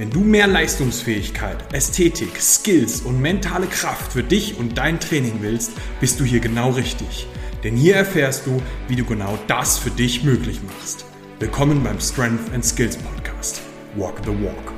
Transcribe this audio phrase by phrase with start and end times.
[0.00, 5.72] Wenn du mehr Leistungsfähigkeit, Ästhetik, Skills und mentale Kraft für dich und dein Training willst,
[6.00, 7.26] bist du hier genau richtig.
[7.62, 11.04] Denn hier erfährst du, wie du genau das für dich möglich machst.
[11.38, 13.60] Willkommen beim Strength and Skills Podcast.
[13.94, 14.72] Walk the Walk.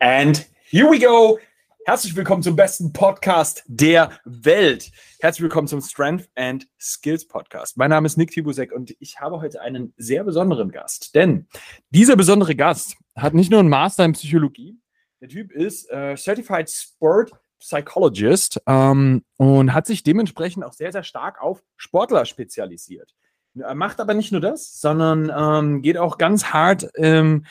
[0.00, 1.38] And here we go.
[1.86, 4.90] Herzlich willkommen zum besten Podcast der Welt.
[5.20, 7.76] Herzlich willkommen zum Strength and Skills Podcast.
[7.76, 11.14] Mein Name ist Nick Tibusek und ich habe heute einen sehr besonderen Gast.
[11.14, 11.46] Denn
[11.90, 14.78] dieser besondere Gast hat nicht nur einen Master in Psychologie,
[15.20, 21.04] der Typ ist äh, Certified Sport Psychologist ähm, und hat sich dementsprechend auch sehr, sehr
[21.04, 23.14] stark auf Sportler spezialisiert.
[23.58, 27.44] Er macht aber nicht nur das, sondern ähm, geht auch ganz hart ähm,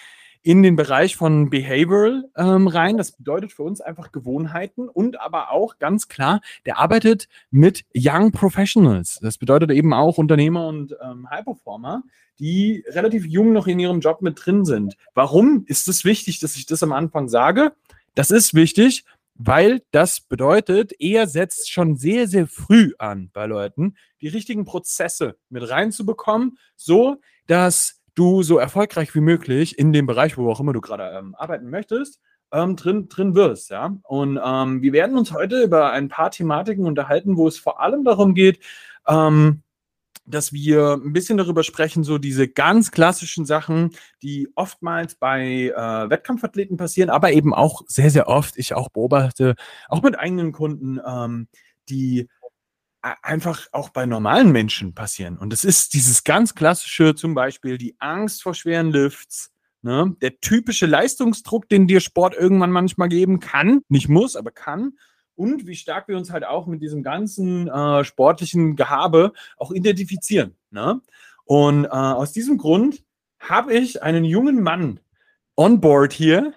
[0.44, 2.97] in den Bereich von Behavioral ähm, rein.
[2.97, 8.31] Das bedeutet für uns einfach Gewohnheiten und aber auch ganz klar, der arbeitet mit Young
[8.31, 9.19] Professionals.
[9.22, 12.03] Das bedeutet eben auch Unternehmer und ähm, High-Performer,
[12.39, 14.97] die relativ jung noch in ihrem Job mit drin sind.
[15.13, 17.72] Warum ist es wichtig, dass ich das am Anfang sage?
[18.13, 23.95] Das ist wichtig, weil das bedeutet, er setzt schon sehr, sehr früh an bei Leuten,
[24.22, 30.38] die richtigen Prozesse mit reinzubekommen, so dass du so erfolgreich wie möglich in dem Bereich,
[30.38, 32.19] wo auch immer du gerade ähm, arbeiten möchtest,
[32.51, 33.69] ähm, drin, drin wirst.
[33.69, 33.97] Ja?
[34.03, 38.03] Und ähm, wir werden uns heute über ein paar Thematiken unterhalten, wo es vor allem
[38.03, 38.59] darum geht,
[39.07, 39.63] ähm,
[40.25, 43.91] dass wir ein bisschen darüber sprechen, so diese ganz klassischen Sachen,
[44.22, 49.56] die oftmals bei äh, Wettkampfathleten passieren, aber eben auch sehr, sehr oft, ich auch beobachte,
[49.90, 51.47] auch mit eigenen Kunden, ähm,
[51.90, 52.29] die
[53.03, 55.38] einfach auch bei normalen Menschen passieren.
[55.38, 60.16] Und das ist dieses ganz klassische, zum Beispiel die Angst vor schweren Lifts, ne?
[60.22, 64.94] der typische Leistungsdruck, den dir Sport irgendwann manchmal geben kann, nicht muss, aber kann.
[65.36, 70.56] Und wie stark wir uns halt auch mit diesem ganzen äh, sportlichen Gehabe auch identifizieren.
[70.70, 71.02] Ne?
[71.44, 73.03] Und äh, aus diesem Grund
[73.40, 75.00] habe ich einen jungen Mann
[75.58, 76.53] on board hier,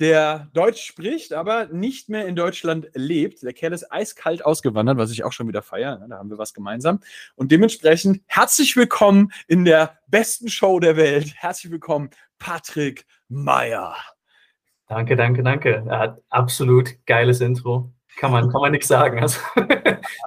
[0.00, 3.42] der Deutsch spricht, aber nicht mehr in Deutschland lebt.
[3.42, 6.04] Der Kerl ist eiskalt ausgewandert, was ich auch schon wieder feiere.
[6.08, 7.00] Da haben wir was gemeinsam.
[7.36, 11.34] Und dementsprechend herzlich willkommen in der besten Show der Welt.
[11.36, 12.08] Herzlich willkommen,
[12.38, 13.94] Patrick Meyer.
[14.88, 15.84] Danke, danke, danke.
[15.86, 17.92] Er hat absolut geiles Intro.
[18.16, 19.20] Kann man, kann man nichts sagen.
[19.20, 19.38] Also,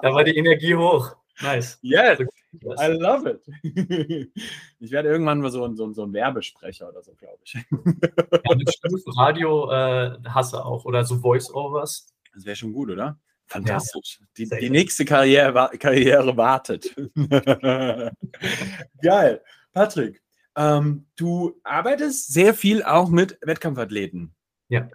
[0.02, 1.16] da war die Energie hoch.
[1.42, 1.78] Nice.
[1.82, 2.20] Yes,
[2.62, 3.46] I love it.
[4.80, 7.54] Ich werde irgendwann mal so ein, so, so ein Werbesprecher oder so, glaube ich.
[7.54, 12.12] Ja, mit Radio äh, hasse auch oder so Voice-Overs.
[12.34, 13.18] Das wäre schon gut, oder?
[13.46, 14.20] Fantastisch.
[14.20, 16.94] Ja, die, die nächste Karriere, Karriere wartet.
[19.02, 19.42] Geil.
[19.72, 20.22] Patrick,
[20.56, 24.34] ähm, du arbeitest sehr viel auch mit Wettkampfathleten.
[24.68, 24.88] Ja.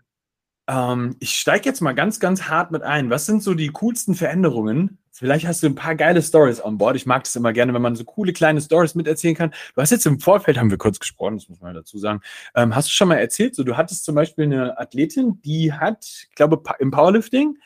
[0.70, 3.10] Ähm, ich steige jetzt mal ganz, ganz hart mit ein.
[3.10, 5.00] Was sind so die coolsten Veränderungen?
[5.12, 6.96] Vielleicht hast du ein paar geile Stories on board.
[6.96, 9.50] Ich mag das immer gerne, wenn man so coole kleine Stories miterzählen kann.
[9.76, 12.22] Du hast jetzt im Vorfeld, haben wir kurz gesprochen, das muss man dazu sagen.
[12.56, 16.06] Ähm, hast du schon mal erzählt, so du hattest zum Beispiel eine Athletin, die hat,
[16.30, 17.58] ich glaube, im Powerlifting,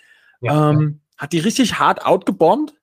[0.41, 1.21] ja, ähm, ja.
[1.23, 2.73] hat die richtig hart outgebombt.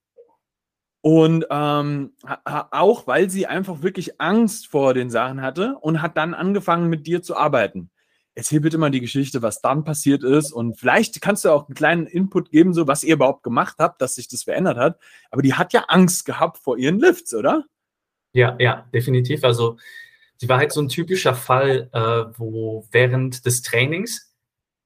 [1.02, 2.12] Und ähm,
[2.44, 7.06] auch, weil sie einfach wirklich Angst vor den Sachen hatte und hat dann angefangen, mit
[7.06, 7.90] dir zu arbeiten
[8.34, 10.52] erzähl bitte mal die Geschichte, was dann passiert ist.
[10.52, 14.00] Und vielleicht kannst du auch einen kleinen Input geben, so was ihr überhaupt gemacht habt,
[14.00, 14.98] dass sich das verändert hat.
[15.30, 17.64] Aber die hat ja Angst gehabt vor ihren Lifts, oder?
[18.32, 19.44] Ja, ja, definitiv.
[19.44, 19.76] Also
[20.36, 24.34] sie war halt so ein typischer Fall, äh, wo während des Trainings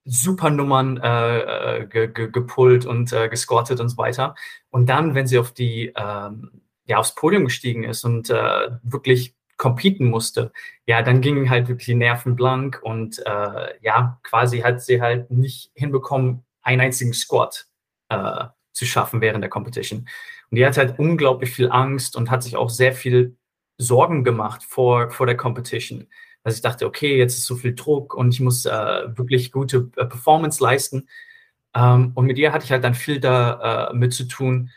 [0.07, 1.39] super Nummern äh,
[1.79, 4.35] äh ge ge gepullt und äh, gesquattet und so weiter.
[4.71, 9.35] Und dann, wenn sie auf die, ähm, ja, aufs Podium gestiegen ist und äh, wirklich
[9.57, 10.53] competen musste,
[10.87, 15.31] ja, dann gingen halt wirklich die Nerven blank und äh, ja, quasi hat sie halt
[15.31, 17.67] nicht hinbekommen, einen einzigen Squat
[18.09, 20.09] äh, zu schaffen während der Competition.
[20.51, 23.37] Und die hat halt unglaublich viel Angst und hat sich auch sehr viel
[23.79, 26.09] Sorgen gemacht vor, vor der Competition.
[26.43, 28.71] Also ich dachte, okay, jetzt ist so viel Druck und ich muss äh,
[29.17, 31.09] wirklich gute äh, Performance leisten.
[31.75, 34.71] Ähm, und mit ihr hatte ich halt dann viel da äh, zu tun,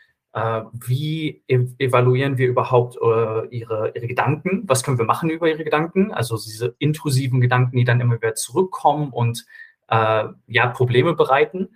[0.74, 5.64] wie ev evaluieren wir überhaupt äh, ihre, ihre Gedanken, was können wir machen über ihre
[5.64, 9.46] Gedanken, also diese intrusiven Gedanken, die dann immer wieder zurückkommen und
[9.88, 11.70] äh, ja, Probleme bereiten.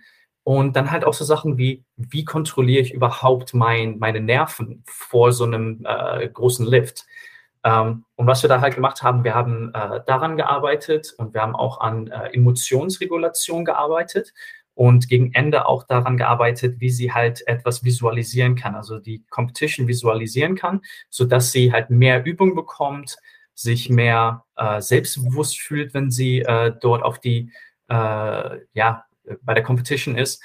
[0.44, 5.32] Und dann halt auch so Sachen wie, wie kontrolliere ich überhaupt mein, meine Nerven vor
[5.32, 7.06] so einem äh, großen Lift?
[7.64, 11.42] Ähm, und was wir da halt gemacht haben, wir haben äh, daran gearbeitet und wir
[11.42, 14.32] haben auch an äh, Emotionsregulation gearbeitet
[14.74, 19.86] und gegen Ende auch daran gearbeitet, wie sie halt etwas visualisieren kann, also die Competition
[19.86, 20.80] visualisieren kann,
[21.10, 23.16] sodass sie halt mehr Übung bekommt,
[23.54, 27.52] sich mehr äh, selbstbewusst fühlt, wenn sie äh, dort auf die,
[27.88, 29.04] äh, ja,
[29.42, 30.42] bei der Competition ist.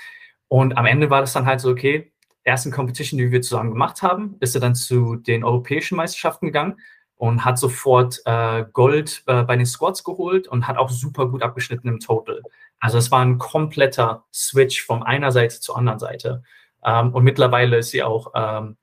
[0.50, 2.12] Und am Ende war das dann halt so, okay,
[2.44, 6.78] ersten Competition, die wir zusammen gemacht haben, ist er dann zu den europäischen Meisterschaften gegangen
[7.16, 11.44] und hat sofort äh, Gold äh, bei den Squats geholt und hat auch super gut
[11.44, 12.42] abgeschnitten im Total.
[12.80, 16.44] Also es war ein kompletter Switch von einer Seite zur anderen Seite.
[16.84, 18.78] Ähm, und mittlerweile ist sie auch ähm,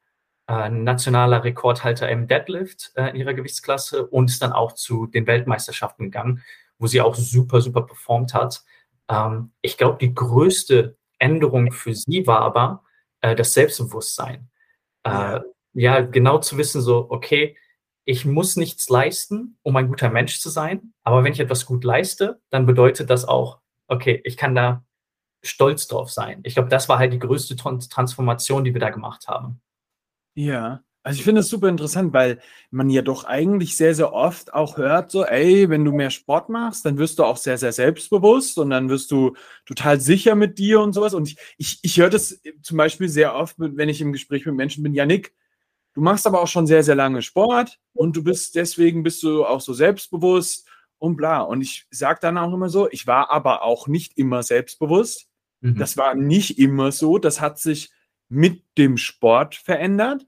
[0.49, 5.27] äh, nationaler Rekordhalter im Deadlift äh, in ihrer Gewichtsklasse und ist dann auch zu den
[5.27, 6.43] Weltmeisterschaften gegangen,
[6.79, 8.63] wo sie auch super, super performt hat.
[9.09, 12.83] Ähm, ich glaube, die größte Änderung für sie war aber
[13.21, 14.51] äh, das Selbstbewusstsein.
[15.05, 15.45] Äh, ja.
[15.73, 17.57] ja, genau zu wissen, so, okay,
[18.05, 20.93] ich muss nichts leisten, um ein guter Mensch zu sein.
[21.05, 24.85] Aber wenn ich etwas gut leiste, dann bedeutet das auch, okay, ich kann da
[25.43, 26.41] stolz drauf sein.
[26.45, 29.61] Ich glaube, das war halt die größte Transformation, die wir da gemacht haben.
[30.35, 32.41] Ja, also ich finde es super interessant, weil
[32.71, 36.49] man ja doch eigentlich sehr, sehr oft auch hört, so, ey, wenn du mehr Sport
[36.49, 39.35] machst, dann wirst du auch sehr, sehr selbstbewusst und dann wirst du
[39.67, 41.13] total sicher mit dir und sowas.
[41.13, 44.55] Und ich, ich, ich höre das zum Beispiel sehr oft, wenn ich im Gespräch mit
[44.55, 45.35] Menschen bin, Janik,
[45.93, 49.45] du machst aber auch schon sehr, sehr lange Sport und du bist deswegen bist du
[49.45, 50.67] auch so selbstbewusst
[50.99, 51.41] und bla.
[51.41, 55.29] Und ich sage dann auch immer so, ich war aber auch nicht immer selbstbewusst.
[55.61, 55.79] Mhm.
[55.79, 57.19] Das war nicht immer so.
[57.19, 57.93] Das hat sich
[58.29, 60.27] mit dem Sport verändert.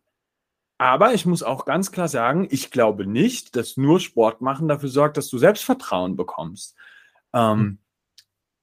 [0.78, 4.90] Aber ich muss auch ganz klar sagen, ich glaube nicht, dass nur Sport machen dafür
[4.90, 6.76] sorgt, dass du Selbstvertrauen bekommst.
[7.32, 7.78] Ähm,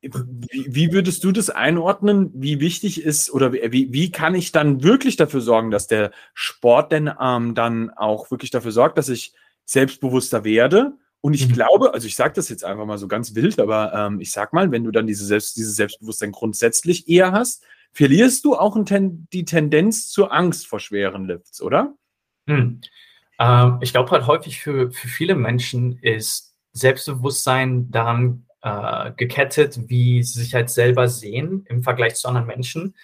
[0.01, 2.29] wie, wie, würdest du das einordnen?
[2.35, 6.91] Wie wichtig ist oder wie, wie kann ich dann wirklich dafür sorgen, dass der Sport
[6.91, 9.33] denn ähm, dann auch wirklich dafür sorgt, dass ich
[9.65, 10.97] selbstbewusster werde?
[11.25, 11.53] Und ich mhm.
[11.53, 14.51] glaube, also ich sage das jetzt einfach mal so ganz wild, aber ähm, ich sag
[14.51, 19.25] mal, wenn du dann diese Selbst, dieses Selbstbewusstsein grundsätzlich eher hast, verlierst du auch ten,
[19.31, 21.95] die Tendenz zur Angst vor schweren Lifts, oder?
[22.49, 22.81] Hm.
[23.39, 30.23] Ähm, ich glaube halt häufig für, für viele Menschen ist Selbstbewusstsein daran äh, gekettet, wie
[30.23, 32.95] sie sich halt selber sehen im Vergleich zu anderen Menschen.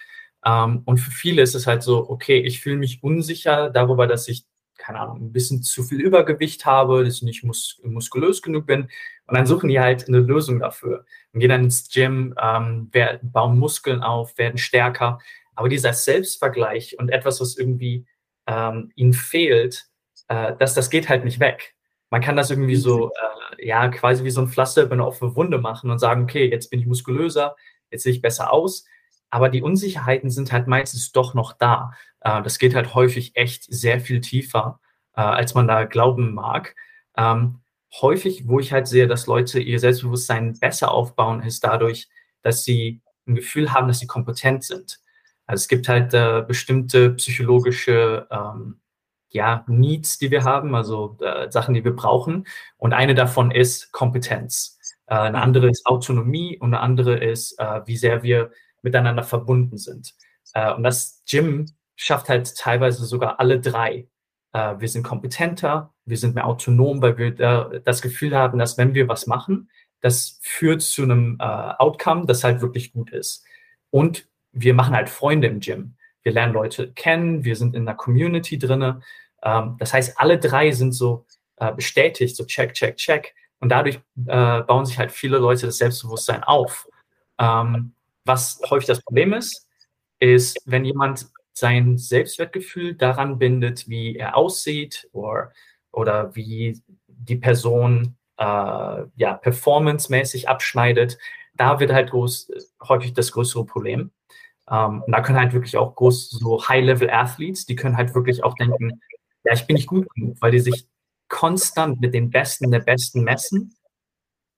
[0.44, 4.28] Ähm, und für viele ist es halt so, okay, ich fühle mich unsicher darüber, dass
[4.28, 4.44] ich,
[4.90, 8.88] keine Ahnung, ein bisschen zu viel Übergewicht habe, dass ich nicht mus muskulös genug bin.
[9.26, 12.90] Und dann suchen die halt eine Lösung dafür und gehen dann ins Gym, ähm,
[13.22, 15.20] bauen Muskeln auf, werden stärker.
[15.54, 18.04] Aber dieser Selbstvergleich und etwas, was irgendwie
[18.48, 19.86] ähm, ihnen fehlt,
[20.26, 21.76] äh, das, das geht halt nicht weg.
[22.10, 23.12] Man kann das irgendwie so,
[23.56, 26.50] äh, ja, quasi wie so ein Pflaster über eine offene Wunde machen und sagen, okay,
[26.50, 27.54] jetzt bin ich muskulöser,
[27.92, 28.84] jetzt sehe ich besser aus.
[29.30, 31.92] Aber die Unsicherheiten sind halt meistens doch noch da.
[32.20, 34.80] Äh, das geht halt häufig echt sehr viel tiefer,
[35.16, 36.74] äh, als man da glauben mag.
[37.16, 37.60] Ähm,
[38.00, 42.08] häufig, wo ich halt sehe, dass Leute ihr Selbstbewusstsein besser aufbauen, ist dadurch,
[42.42, 45.00] dass sie ein Gefühl haben, dass sie kompetent sind.
[45.46, 48.80] Also es gibt halt äh, bestimmte psychologische ähm,
[49.28, 52.46] ja, Needs, die wir haben, also äh, Sachen, die wir brauchen.
[52.78, 54.78] Und eine davon ist Kompetenz.
[55.06, 55.44] Äh, eine mhm.
[55.44, 58.50] andere ist Autonomie und eine andere ist, wie sehr wir
[58.82, 60.14] miteinander verbunden sind.
[60.54, 64.08] Äh, und das Gym schafft halt teilweise sogar alle drei.
[64.52, 68.94] Äh, wir sind kompetenter, wir sind mehr autonom, weil wir das Gefühl haben, dass wenn
[68.94, 69.70] wir was machen,
[70.00, 73.44] das führt zu einem äh, Outcome, das halt wirklich gut ist.
[73.90, 75.94] Und wir machen halt Freunde im Gym.
[76.22, 79.02] Wir lernen Leute kennen, wir sind in einer Community drinne.
[79.42, 83.34] Ähm, das heißt, alle drei sind so äh, bestätigt, so check, check, check.
[83.60, 86.88] Und dadurch äh, bauen sich halt viele Leute das Selbstbewusstsein auf.
[87.38, 89.66] Ähm, was häufig das Problem ist,
[90.18, 95.52] ist, wenn jemand sein Selbstwertgefühl daran bindet, wie er aussieht oder,
[95.92, 101.18] oder wie die Person äh, ja, performancemäßig abschneidet,
[101.54, 102.50] da wird halt groß,
[102.88, 104.10] häufig das größere Problem.
[104.70, 108.54] Ähm, und da können halt wirklich auch groß, so High-Level-Athletes, die können halt wirklich auch
[108.54, 109.00] denken,
[109.44, 110.86] ja, ich bin nicht gut genug, weil die sich
[111.28, 113.74] konstant mit den Besten der Besten messen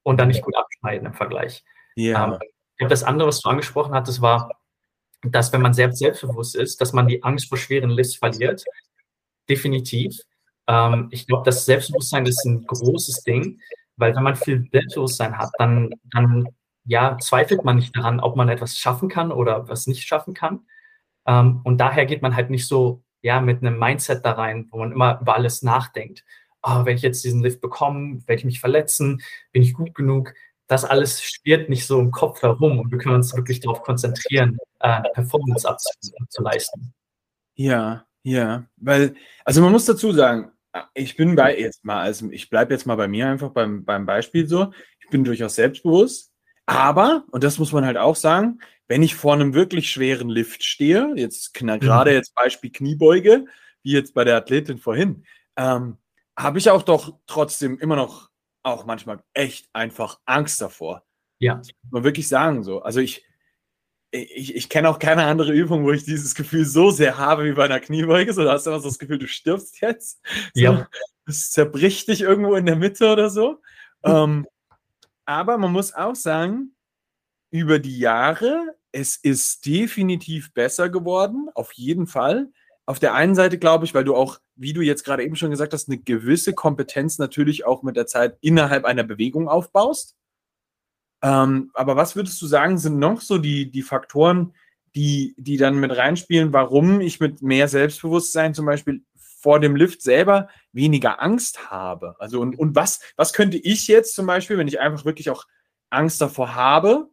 [0.02, 1.64] und dann nicht gut abschneiden im Vergleich.
[1.94, 2.34] Ja.
[2.34, 2.38] Ähm,
[2.82, 4.50] glaube, das andere, was du angesprochen hattest, war,
[5.22, 8.64] dass wenn man selbst selbstbewusst ist, dass man die Angst vor schweren Lifts verliert.
[9.48, 10.18] Definitiv.
[10.66, 13.60] Ähm, ich glaube, das Selbstbewusstsein ist ein großes Ding,
[13.96, 16.48] weil wenn man viel Selbstbewusstsein hat, dann, dann
[16.84, 20.66] ja, zweifelt man nicht daran, ob man etwas schaffen kann oder was nicht schaffen kann.
[21.26, 24.78] Ähm, und daher geht man halt nicht so, ja, mit einem Mindset da rein, wo
[24.78, 26.24] man immer über alles nachdenkt.
[26.64, 29.22] Oh, wenn ich jetzt diesen Lift bekomme, werde ich mich verletzen,
[29.52, 30.34] bin ich gut genug?
[30.72, 34.56] Das alles schwirrt nicht so im Kopf herum und wir können uns wirklich darauf konzentrieren,
[34.80, 36.94] äh, Performance abzuleisten.
[37.54, 39.14] Ja, ja, weil,
[39.44, 40.50] also man muss dazu sagen,
[40.94, 44.06] ich bin bei jetzt mal, also ich bleibe jetzt mal bei mir einfach beim, beim
[44.06, 46.32] Beispiel so, ich bin durchaus selbstbewusst,
[46.64, 50.64] aber, und das muss man halt auch sagen, wenn ich vor einem wirklich schweren Lift
[50.64, 51.80] stehe, jetzt mhm.
[51.80, 53.44] gerade jetzt Beispiel Kniebeuge,
[53.82, 55.26] wie jetzt bei der Athletin vorhin,
[55.58, 55.98] ähm,
[56.34, 58.31] habe ich auch doch trotzdem immer noch
[58.62, 61.04] auch manchmal echt einfach Angst davor.
[61.38, 61.56] Ja.
[61.56, 62.82] muss man wirklich sagen so.
[62.82, 63.24] Also ich,
[64.12, 67.52] ich, ich kenne auch keine andere Übung, wo ich dieses Gefühl so sehr habe wie
[67.52, 68.32] bei einer Kniebeuge.
[68.32, 70.20] So, da hast du immer so das Gefühl, du stirbst jetzt.
[70.54, 70.88] So, ja.
[71.26, 73.60] Das zerbricht dich irgendwo in der Mitte oder so.
[74.04, 74.46] Ähm,
[75.24, 76.74] aber man muss auch sagen,
[77.50, 82.50] über die Jahre, es ist definitiv besser geworden, auf jeden Fall.
[82.84, 85.50] Auf der einen Seite glaube ich, weil du auch, wie du jetzt gerade eben schon
[85.50, 90.16] gesagt hast, eine gewisse Kompetenz natürlich auch mit der Zeit innerhalb einer Bewegung aufbaust.
[91.22, 94.54] Ähm, aber was würdest du sagen, sind noch so die, die Faktoren,
[94.94, 100.02] die, die dann mit reinspielen, warum ich mit mehr Selbstbewusstsein zum Beispiel vor dem Lift
[100.02, 102.16] selber weniger Angst habe?
[102.18, 105.46] Also und, und was, was könnte ich jetzt zum Beispiel, wenn ich einfach wirklich auch
[105.90, 107.08] Angst davor habe,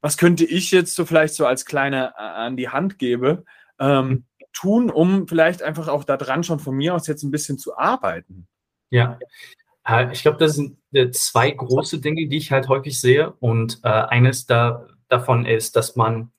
[0.00, 3.44] was könnte ich jetzt so vielleicht so als kleine äh, an die Hand gebe,
[3.78, 7.76] ähm, tun, um vielleicht einfach auch daran schon von mir aus jetzt ein bisschen zu
[7.76, 8.46] arbeiten?
[8.90, 9.18] Ja,
[10.12, 13.32] ich glaube, das sind äh, zwei große Dinge, die ich halt häufig sehe.
[13.40, 16.30] Und äh, eines da, davon ist, dass man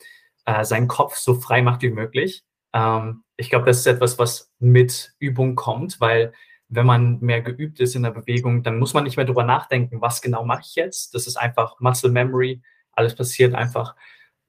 [0.46, 2.44] äh, seinen Kopf so frei macht wie möglich.
[2.74, 6.34] Ähm, ich glaube, das ist etwas, was mit Übung kommt, weil
[6.70, 10.02] wenn man mehr geübt ist in der Bewegung, dann muss man nicht mehr darüber nachdenken,
[10.02, 11.14] was genau mache ich jetzt.
[11.14, 12.62] Das ist einfach Muscle Memory,
[12.94, 13.96] alles passiert einfach.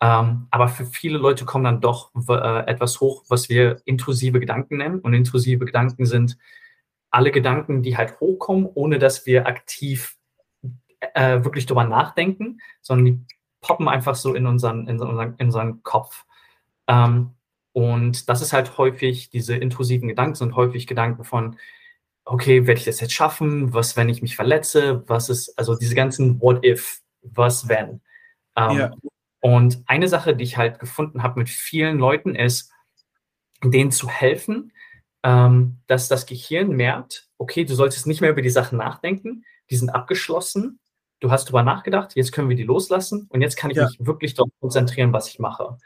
[0.05, 4.77] Ähm, aber für viele Leute kommen dann doch äh, etwas hoch, was wir intrusive Gedanken
[4.77, 5.01] nennen.
[5.01, 6.37] Und intrusive Gedanken sind
[7.11, 10.19] alle Gedanken, die halt hochkommen, ohne dass wir aktiv
[11.15, 13.25] äh, wirklich drüber nachdenken, sondern die
[13.63, 16.27] poppen einfach so in unseren, in unseren, in unseren Kopf.
[16.87, 17.31] Ähm,
[17.73, 21.57] und das ist halt häufig, diese intrusiven Gedanken sind häufig Gedanken von,
[22.27, 23.73] okay, werde ich das jetzt schaffen?
[23.73, 25.03] Was, wenn ich mich verletze?
[25.07, 28.03] Was ist, also diese ganzen What if, was wenn?
[28.55, 28.95] Ähm, ja.
[29.45, 32.73] Und eine Sache, die ich halt gefunden habe mit vielen Leuten, ist,
[33.63, 34.73] denen zu helfen,
[35.23, 39.77] ähm, dass das Gehirn merkt, okay, du solltest nicht mehr über die Sachen nachdenken, die
[39.77, 40.81] sind abgeschlossen,
[41.21, 43.85] du hast darüber nachgedacht, jetzt können wir die loslassen und jetzt kann ich ja.
[43.85, 45.77] mich wirklich darauf konzentrieren, was ich mache.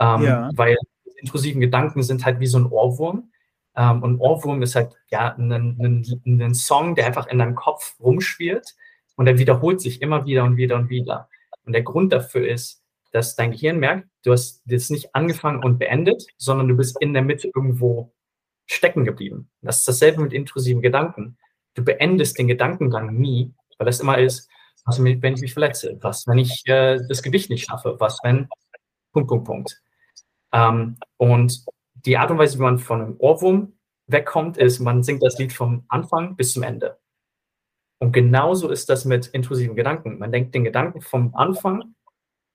[0.00, 0.50] Ähm, ja.
[0.56, 0.76] Weil
[1.14, 3.30] intrusiven Gedanken sind halt wie so ein Ohrwurm.
[3.76, 7.94] Ähm, und Ohrwurm ist halt ja ein, ein, ein Song, der einfach in deinem Kopf
[8.00, 8.74] rumschwirrt
[9.14, 11.28] und der wiederholt sich immer wieder und wieder und wieder.
[11.64, 12.82] Und der Grund dafür ist,
[13.12, 17.12] dass dein Gehirn merkt, du hast jetzt nicht angefangen und beendet, sondern du bist in
[17.12, 18.12] der Mitte irgendwo
[18.66, 19.50] stecken geblieben.
[19.62, 21.38] Das ist dasselbe mit intrusiven Gedanken.
[21.74, 24.48] Du beendest den Gedankengang nie, weil das immer ist,
[24.84, 28.48] was, wenn ich mich verletze, was, wenn ich äh, das Gewicht nicht schaffe, was, wenn,
[29.12, 29.82] Punkt, Punkt, Punkt.
[30.52, 33.72] Ähm, und die Art und Weise, wie man von einem Ohrwurm
[34.06, 36.98] wegkommt, ist, man singt das Lied vom Anfang bis zum Ende.
[37.98, 40.18] Und genauso ist das mit intrusiven Gedanken.
[40.18, 41.95] Man denkt den Gedanken vom Anfang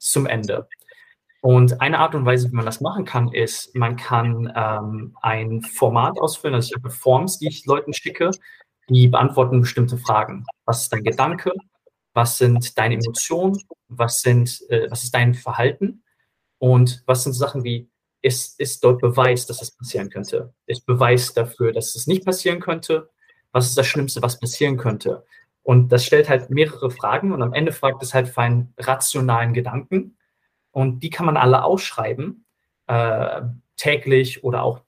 [0.01, 0.67] zum Ende.
[1.41, 5.62] Und eine Art und Weise, wie man das machen kann, ist, man kann ähm, ein
[5.62, 6.55] Format ausfüllen.
[6.55, 8.29] Also ich habe Forms, die ich Leuten schicke,
[8.89, 10.46] die beantworten bestimmte Fragen.
[10.65, 11.51] Was ist dein Gedanke?
[12.13, 13.58] Was sind deine Emotionen?
[13.88, 16.03] Was, sind, äh, was ist dein Verhalten?
[16.60, 17.89] Und was sind Sachen wie,
[18.22, 20.53] ist, ist dort Beweis, dass das passieren könnte?
[20.67, 23.10] Ist Beweis dafür, dass es nicht passieren könnte?
[23.51, 25.25] Was ist das Schlimmste, was passieren könnte?
[25.71, 29.53] Und das stellt halt mehrere Fragen und am Ende fragt es halt für einen rationalen
[29.53, 30.17] Gedanken
[30.71, 32.43] und die kann man alle ausschreiben,
[32.87, 33.43] äh,
[33.77, 34.81] täglich oder auch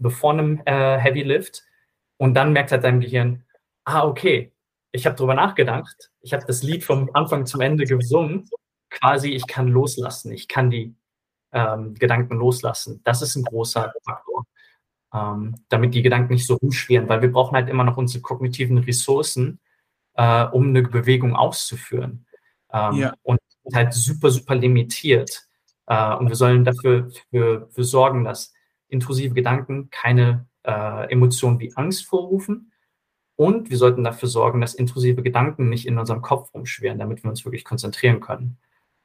[0.00, 1.62] bevor einem äh, Heavy Lift.
[2.16, 3.44] Und dann merkt halt dein Gehirn,
[3.84, 4.52] ah, okay,
[4.90, 8.50] ich habe drüber nachgedacht, ich habe das Lied vom Anfang zum Ende gesungen,
[8.90, 10.96] quasi ich kann loslassen, ich kann die
[11.52, 13.00] ähm, Gedanken loslassen.
[13.04, 14.46] Das ist ein großer Faktor,
[15.14, 18.78] ähm, damit die Gedanken nicht so rumschwirren, weil wir brauchen halt immer noch unsere kognitiven
[18.78, 19.60] Ressourcen,
[20.18, 22.26] äh, um eine Bewegung auszuführen.
[22.72, 23.14] Ähm, ja.
[23.22, 23.38] Und
[23.72, 25.46] halt super, super limitiert.
[25.86, 28.52] Äh, und wir sollen dafür für, für sorgen, dass
[28.88, 32.72] intrusive Gedanken keine äh, Emotionen wie Angst vorrufen.
[33.36, 37.30] Und wir sollten dafür sorgen, dass intrusive Gedanken nicht in unserem Kopf rumschwirren, damit wir
[37.30, 38.58] uns wirklich konzentrieren können.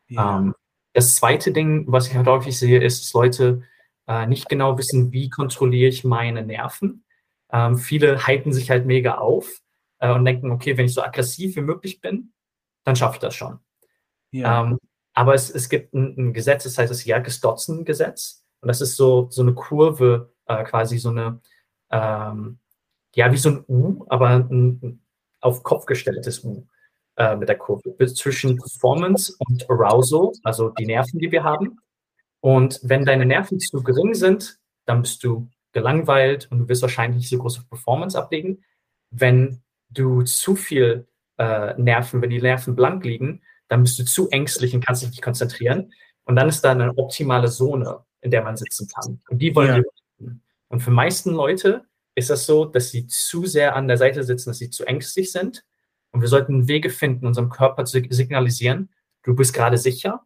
[0.08, 0.40] Ja.
[0.40, 0.56] Ähm,
[0.94, 3.62] das zweite Ding, was ich halt häufig sehe, ist, dass Leute
[4.08, 7.04] äh, nicht genau wissen, wie kontrolliere ich meine Nerven.
[7.52, 9.63] Ähm, viele halten sich halt mega auf
[10.04, 12.34] äh, und denken, okay, wenn ich so aggressiv wie möglich bin,
[12.84, 13.60] dann schaffe ich das schon.
[14.32, 14.62] Ja.
[14.62, 14.78] Ähm,
[15.14, 18.44] aber es, es gibt ein, ein, Gesetz, das heißt das Jerkes-Dotzen-Gesetz.
[18.60, 21.40] Und das ist so, so eine Kurve, äh, quasi so eine,
[21.90, 22.60] ähm,
[23.16, 25.00] ja, wie so ein U, aber ein
[25.40, 26.68] auf Kopf gestelltes U
[27.16, 31.80] äh, mit der Kurve zwischen Performance und Arousal, also die Nerven, die wir haben.
[32.42, 37.18] Und wenn deine Nerven zu gering sind, dann bist du gelangweilt und du wirst wahrscheinlich
[37.20, 38.64] nicht so große Performance ablegen.
[39.12, 39.64] Wenn
[39.94, 41.08] du zu viel
[41.38, 45.10] äh, Nerven, wenn die Nerven blank liegen, dann bist du zu ängstlich und kannst dich
[45.10, 45.94] nicht konzentrieren.
[46.26, 49.22] Und dann ist da eine optimale Zone, in der man sitzen kann.
[49.30, 49.78] Und die wollen ja.
[49.78, 50.38] wir.
[50.68, 51.86] Und für meisten Leute
[52.16, 55.32] ist das so, dass sie zu sehr an der Seite sitzen, dass sie zu ängstlich
[55.32, 55.66] sind.
[56.12, 58.90] Und wir sollten Wege finden, unserem Körper zu signalisieren,
[59.24, 60.26] du bist gerade sicher.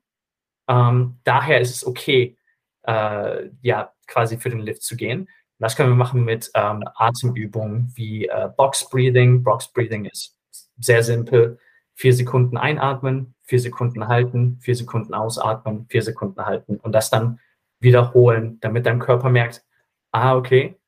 [0.68, 2.38] Ähm, daher ist es okay,
[2.84, 5.30] äh, ja, quasi für den Lift zu gehen.
[5.60, 9.44] Das können wir machen mit ähm, Atemübungen wie äh, Box Breathing.
[9.44, 10.38] Box Breathing ist
[10.80, 11.60] sehr simpel.
[11.96, 17.40] Vier Sekunden einatmen, vier Sekunden halten, vier Sekunden ausatmen, vier Sekunden halten und das dann
[17.80, 19.64] wiederholen, damit dein Körper merkt,
[20.12, 20.80] ah, okay,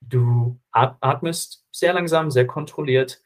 [0.00, 3.20] du atmest sehr langsam, sehr kontrolliert.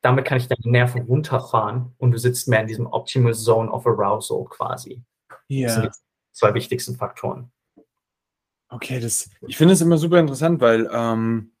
[0.00, 3.86] Damit kann ich deine Nerven runterfahren und du sitzt mehr in diesem Optimal Zone of
[3.86, 5.02] Arousal quasi.
[5.48, 5.66] Ja.
[5.66, 5.90] Das sind die
[6.32, 7.50] zwei wichtigsten Faktoren.
[8.68, 11.52] Okay, das, ich finde es immer super interessant, weil ähm,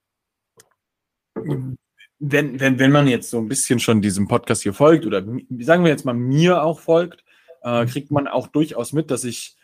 [2.18, 5.22] wenn, wenn, wenn man jetzt so ein bisschen schon diesem Podcast hier folgt oder
[5.60, 7.24] sagen wir jetzt mal mir auch folgt,
[7.62, 9.56] äh, kriegt man auch durchaus mit, dass ich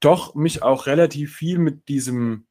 [0.00, 2.46] doch mich auch relativ viel mit diesem,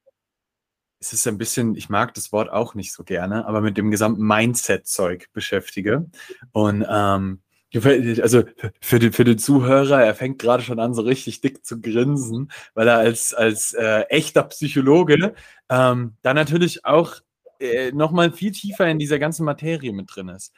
[0.98, 3.90] es ist ein bisschen, ich mag das Wort auch nicht so gerne, aber mit dem
[3.90, 6.10] gesamten Mindset-Zeug beschäftige.
[6.52, 7.42] Und ähm,
[7.74, 8.44] also
[8.80, 12.50] für den, für den Zuhörer, er fängt gerade schon an, so richtig dick zu grinsen,
[12.74, 15.34] weil er als, als äh, echter Psychologe
[15.68, 17.16] ähm, da natürlich auch
[17.60, 20.52] äh, nochmal viel tiefer in dieser ganzen Materie mit drin ist.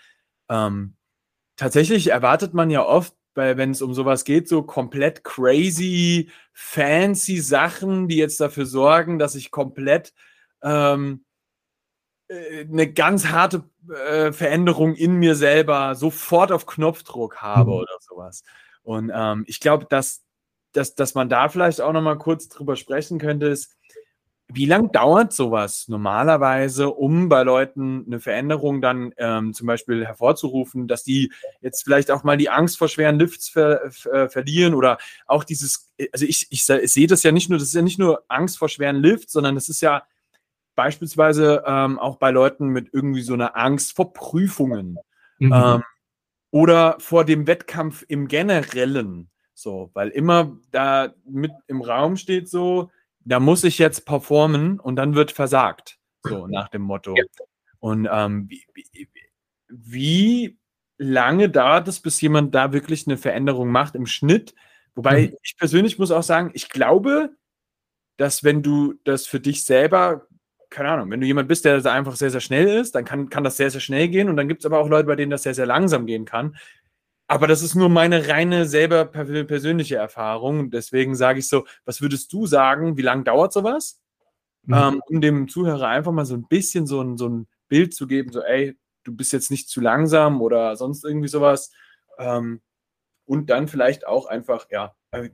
[0.48, 0.94] Ähm,
[1.56, 8.08] tatsächlich erwartet man ja oft, wenn es um sowas geht, so komplett crazy, fancy Sachen,
[8.08, 10.14] die jetzt dafür sorgen, dass ich komplett
[10.62, 11.25] ähm, äh,
[12.28, 13.64] eine ganz harte
[14.08, 17.76] äh, Veränderung in mir selber sofort auf Knopfdruck habe mhm.
[17.76, 18.42] oder sowas.
[18.82, 20.24] Und ähm, ich glaube, dass,
[20.72, 23.76] dass, dass man da vielleicht auch noch mal kurz drüber sprechen könnte, ist,
[24.48, 30.86] wie lange dauert sowas normalerweise, um bei Leuten eine Veränderung dann ähm, zum Beispiel hervorzurufen,
[30.86, 34.98] dass die jetzt vielleicht auch mal die Angst vor schweren Lifts ver, äh, verlieren oder
[35.26, 37.98] auch dieses, also ich, ich, ich sehe das ja nicht nur, das ist ja nicht
[37.98, 40.04] nur Angst vor schweren Lifts, sondern das ist ja
[40.76, 44.98] beispielsweise ähm, auch bei Leuten mit irgendwie so einer Angst vor Prüfungen
[45.38, 45.52] mhm.
[45.52, 45.82] ähm,
[46.50, 49.30] oder vor dem Wettkampf im Generellen.
[49.54, 54.96] So, weil immer da mit im Raum steht so, da muss ich jetzt performen und
[54.96, 55.98] dann wird versagt.
[56.22, 57.14] So nach dem Motto.
[57.80, 59.08] Und ähm, wie, wie,
[59.68, 60.58] wie,
[60.98, 64.54] lange dauert es, bis jemand da wirklich eine Veränderung macht im Schnitt?
[64.94, 65.36] Wobei mhm.
[65.42, 67.36] ich persönlich muss auch sagen, ich glaube,
[68.16, 70.26] dass wenn du das für dich selber,
[70.76, 73.42] keine Ahnung, wenn du jemand bist, der einfach sehr, sehr schnell ist, dann kann, kann
[73.42, 74.28] das sehr, sehr schnell gehen.
[74.28, 76.58] Und dann gibt es aber auch Leute, bei denen das sehr, sehr langsam gehen kann.
[77.28, 80.70] Aber das ist nur meine reine selber persönliche Erfahrung.
[80.70, 84.02] Deswegen sage ich so, was würdest du sagen, wie lange dauert sowas?
[84.64, 84.74] Mhm.
[84.74, 88.06] Ähm, um dem Zuhörer einfach mal so ein bisschen so ein, so ein Bild zu
[88.06, 91.72] geben, so, ey, du bist jetzt nicht zu langsam oder sonst irgendwie sowas.
[92.18, 92.60] Ähm,
[93.24, 95.30] und dann vielleicht auch einfach, ja, äh,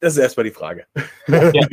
[0.00, 0.86] das ist erstmal die Frage.
[1.28, 1.66] Ja,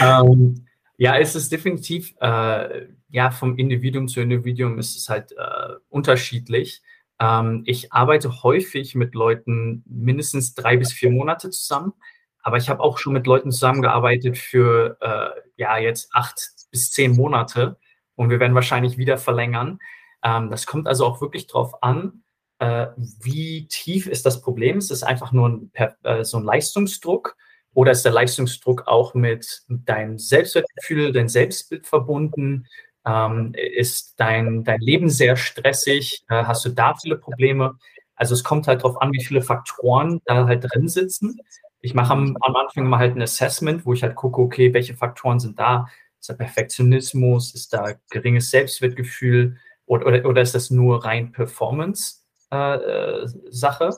[0.22, 0.67] ähm,
[0.98, 6.82] ja es ist definitiv, äh, ja, vom Individuum zu Individuum ist es halt äh, unterschiedlich.
[7.18, 11.94] Ähm, ich arbeite häufig mit Leuten mindestens drei bis vier Monate zusammen,
[12.42, 17.16] aber ich habe auch schon mit Leuten zusammengearbeitet für äh, ja jetzt acht bis zehn
[17.16, 17.78] Monate
[18.14, 19.78] und wir werden wahrscheinlich wieder verlängern.
[20.22, 22.24] Ähm, das kommt also auch wirklich darauf an,
[22.58, 22.88] äh,
[23.20, 24.78] wie tief ist das Problem.
[24.78, 27.36] Ist es einfach nur ein, äh, so ein Leistungsdruck
[27.74, 32.66] oder ist der Leistungsdruck auch mit deinem Selbstwertgefühl, dein Selbstbild verbunden?
[33.06, 36.24] Ähm, ist dein, dein Leben sehr stressig?
[36.28, 37.78] Äh, hast du da viele Probleme?
[38.16, 41.38] Also es kommt halt darauf an, wie viele Faktoren da halt drin sitzen.
[41.80, 44.96] Ich mache am, am Anfang immer halt ein Assessment, wo ich halt gucke, okay, welche
[44.96, 45.86] Faktoren sind da?
[46.20, 47.54] Ist da Perfektionismus?
[47.54, 49.56] Ist da geringes Selbstwertgefühl?
[49.86, 53.84] Oder, oder, oder ist das nur rein Performance-Sache?
[53.84, 53.92] Äh,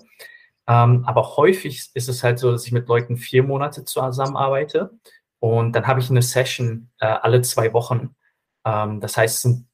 [0.70, 4.90] ähm, aber häufig ist es halt so, dass ich mit Leuten vier Monate zusammenarbeite
[5.40, 8.14] und dann habe ich eine Session äh, alle zwei Wochen
[8.64, 9.66] ähm, das heißt, es sind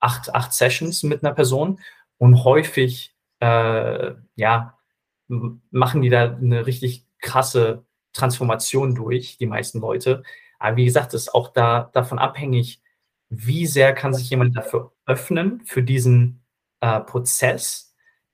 [0.00, 1.80] acht, acht Sessions mit einer Person
[2.18, 4.78] und häufig äh, ja,
[5.28, 10.22] machen die da eine richtig krasse Transformation durch, die meisten Leute.
[10.58, 12.82] Aber wie gesagt, es ist auch da, davon abhängig,
[13.28, 16.42] wie sehr kann sich jemand dafür öffnen, für diesen
[16.80, 17.87] äh, Prozess, äh,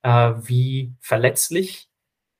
[0.04, 1.88] wie verletzlich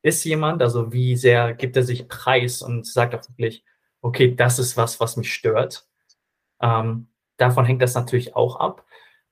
[0.03, 3.65] ist jemand, also wie sehr gibt er sich preis und sagt auch wirklich,
[4.03, 5.87] okay, das ist was, was mich stört.
[6.61, 8.85] Ähm, davon hängt das natürlich auch ab.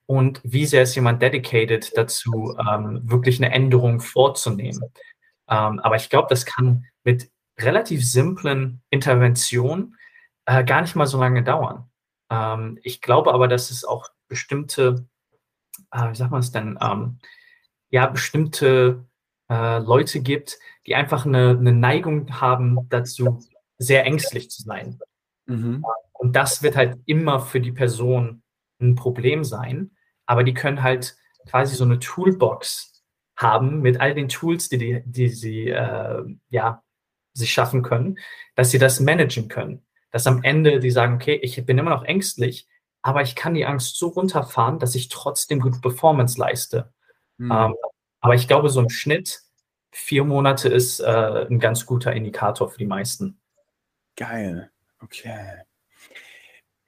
[0.07, 4.93] Und wie sehr ist jemand dedicated dazu, ähm, wirklich eine Änderung vorzunehmen.
[5.49, 9.97] Ähm, aber ich glaube, das kann mit relativ simplen Interventionen
[10.47, 11.91] äh, gar nicht mal so lange dauern.
[12.31, 15.07] Ähm, ich glaube aber, dass es auch bestimmte,
[15.93, 17.19] äh, wie sagt man es denn, ähm,
[17.93, 19.05] ja, bestimmte
[19.49, 23.39] äh, Leute gibt, die einfach eine, eine, Neigung haben dazu,
[23.79, 24.99] sehr ängstlich zu sein.
[25.47, 25.85] Mhm.
[26.13, 28.43] Und das wird halt immer für die Person
[28.81, 29.93] ein Problem sein.
[30.27, 31.17] Aber die können halt
[31.49, 33.05] quasi so eine Toolbox
[33.37, 36.83] haben mit all den Tools, die, die, die sie äh, ja,
[37.35, 38.19] sich schaffen können,
[38.55, 39.85] dass sie das managen können.
[40.11, 42.69] Dass am Ende die sagen, okay, ich bin immer noch ängstlich,
[43.03, 46.93] aber ich kann die Angst so runterfahren, dass ich trotzdem gute Performance leiste.
[47.39, 47.53] Mhm.
[47.53, 47.75] Ähm,
[48.21, 49.41] aber ich glaube, so im Schnitt
[49.91, 53.39] vier Monate ist äh, ein ganz guter Indikator für die meisten.
[54.17, 54.71] Geil.
[55.01, 55.63] Okay.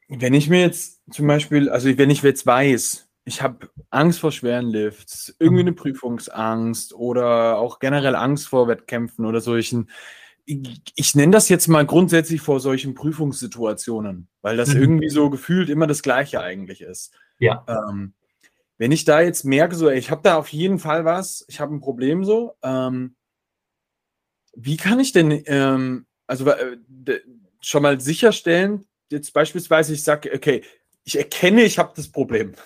[0.09, 4.33] Wenn ich mir jetzt zum Beispiel, also wenn ich jetzt weiß, ich habe Angst vor
[4.33, 5.69] schweren Lifts, irgendwie mhm.
[5.69, 9.91] eine Prüfungsangst oder auch generell Angst vor Wettkämpfen oder solchen.
[10.45, 14.81] Ich, ich nenne das jetzt mal grundsätzlich vor solchen Prüfungssituationen, weil das mhm.
[14.81, 17.15] irgendwie so gefühlt immer das Gleiche eigentlich ist.
[17.39, 17.65] Ja.
[17.67, 18.13] Ähm,
[18.79, 21.61] wenn ich da jetzt merke, so, ey, ich habe da auf jeden Fall was, ich
[21.61, 23.15] habe ein Problem so, ähm,
[24.57, 26.77] wie kann ich denn, ähm, also äh,
[27.61, 30.63] schon mal sicherstellen, jetzt beispielsweise, ich sage, okay,
[31.05, 32.55] ich erkenne, ich habe das Problem.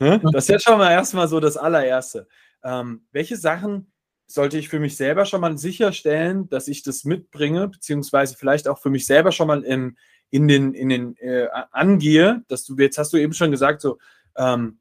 [0.00, 0.20] Ne?
[0.32, 2.26] Das ist ja schon mal erstmal so das allererste.
[2.64, 3.92] Ähm, welche Sachen
[4.26, 8.80] sollte ich für mich selber schon mal sicherstellen, dass ich das mitbringe, beziehungsweise vielleicht auch
[8.80, 9.96] für mich selber schon mal in,
[10.30, 13.98] in den, in den äh, angehe, dass du, jetzt hast du eben schon gesagt, so,
[14.36, 14.79] ähm,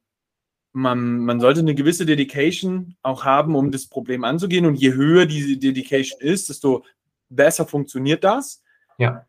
[0.80, 4.65] man, man sollte eine gewisse Dedication auch haben, um das Problem anzugehen.
[4.65, 6.86] Und je höher diese Dedication ist, desto
[7.30, 8.63] besser funktioniert das.
[8.98, 9.26] Ja.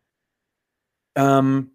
[1.14, 1.72] Ähm,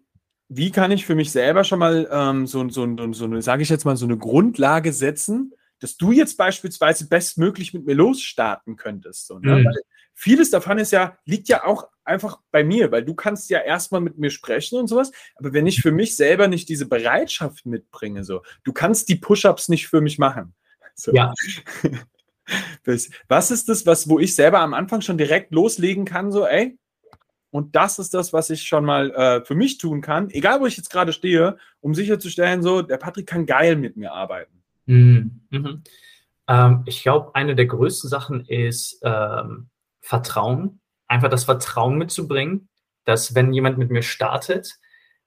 [0.48, 3.62] wie kann ich für mich selber schon mal ähm, so, so, so, so eine, sage
[3.62, 8.76] ich jetzt mal, so eine Grundlage setzen, dass du jetzt beispielsweise bestmöglich mit mir losstarten
[8.76, 9.26] könntest.
[9.26, 9.60] So, ne?
[9.60, 9.68] mhm.
[10.14, 14.00] vieles davon ist ja, liegt ja auch einfach bei mir, weil du kannst ja erstmal
[14.00, 18.24] mit mir sprechen und sowas, aber wenn ich für mich selber nicht diese Bereitschaft mitbringe,
[18.24, 20.54] so, du kannst die Push-ups nicht für mich machen.
[20.98, 21.12] So.
[21.12, 21.30] Ja.
[23.28, 26.78] Was ist das, was, wo ich selber am Anfang schon direkt loslegen kann, so, ey,
[27.50, 30.66] und das ist das, was ich schon mal äh, für mich tun kann, egal wo
[30.66, 34.55] ich jetzt gerade stehe, um sicherzustellen, so, der Patrick kann geil mit mir arbeiten.
[34.86, 35.42] Mhm.
[35.50, 35.82] Mhm.
[36.48, 39.68] Ähm, ich glaube, eine der größten Sachen ist ähm,
[40.00, 40.80] Vertrauen.
[41.08, 42.68] Einfach das Vertrauen mitzubringen,
[43.04, 44.74] dass wenn jemand mit mir startet,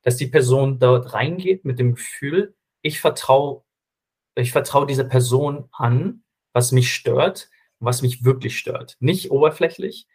[0.02, 3.63] dass die Person dort reingeht mit dem Gefühl, ich vertraue
[4.36, 8.95] ich vertraue dieser Person an, was mich stört, was mich wirklich stört.
[9.00, 10.08] Nicht oberflächlich,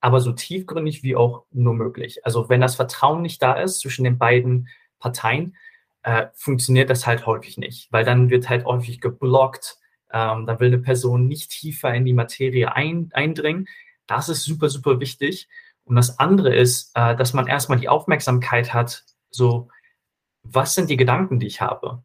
[0.00, 2.24] aber so tiefgründig wie auch nur möglich.
[2.24, 5.56] Also wenn das Vertrauen nicht da ist zwischen den beiden Parteien,
[6.02, 9.78] äh, funktioniert das halt häufig nicht, weil dann wird halt häufig geblockt,
[10.12, 13.66] ähm, dann will eine Person nicht tiefer in die Materie ein, eindringen.
[14.06, 15.48] Das ist super, super wichtig.
[15.84, 19.68] Und das andere ist, äh, dass man erstmal die Aufmerksamkeit hat, so,
[20.42, 22.04] was sind die Gedanken, die ich habe?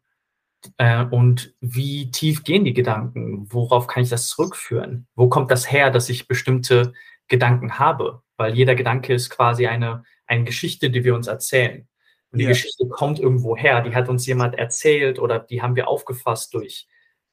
[0.76, 3.46] Äh, und wie tief gehen die Gedanken?
[3.52, 5.06] Worauf kann ich das zurückführen?
[5.14, 6.92] Wo kommt das her, dass ich bestimmte
[7.28, 11.87] Gedanken habe, weil jeder Gedanke ist quasi eine, eine Geschichte, die wir uns erzählen.
[12.30, 12.50] Und die ja.
[12.50, 16.86] Geschichte kommt irgendwo her, die hat uns jemand erzählt oder die haben wir aufgefasst durch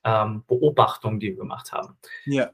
[0.03, 1.97] ähm, Beobachtungen, die wir gemacht haben.
[2.25, 2.49] Ja.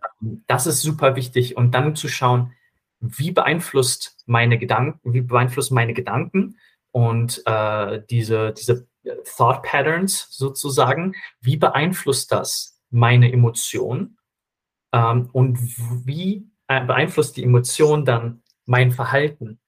[0.47, 2.53] Das ist super wichtig und dann zu schauen,
[2.99, 6.57] wie beeinflusst meine Gedanken, wie beeinflussen meine Gedanken
[6.91, 8.87] und äh, diese, diese
[9.35, 14.17] Thought Patterns sozusagen, wie beeinflusst das meine Emotionen
[14.91, 15.57] ähm, und
[16.05, 19.59] wie äh, beeinflusst die Emotion dann mein Verhalten,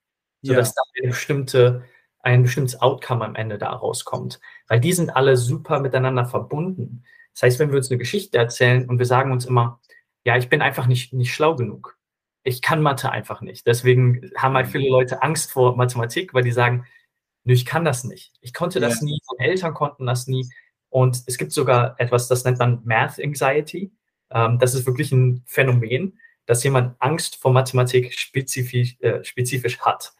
[0.41, 0.73] sodass ja.
[0.75, 1.83] da eine bestimmte,
[2.23, 4.39] ein bestimmtes Outcome am Ende da rauskommt.
[4.67, 7.03] Weil die sind alle super miteinander verbunden.
[7.33, 9.79] Das heißt, wenn wir uns eine Geschichte erzählen und wir sagen uns immer,
[10.25, 11.97] ja, ich bin einfach nicht, nicht schlau genug.
[12.43, 13.67] Ich kann Mathe einfach nicht.
[13.67, 16.85] Deswegen haben halt viele Leute Angst vor Mathematik, weil die sagen,
[17.43, 18.33] nö, ich kann das nicht.
[18.41, 19.05] Ich konnte das ja.
[19.05, 20.49] nie, meine Eltern konnten das nie.
[20.89, 23.91] Und es gibt sogar etwas, das nennt man Math Anxiety.
[24.29, 30.13] Ähm, das ist wirklich ein Phänomen dass jemand Angst vor Mathematik spezifisch, äh, spezifisch hat.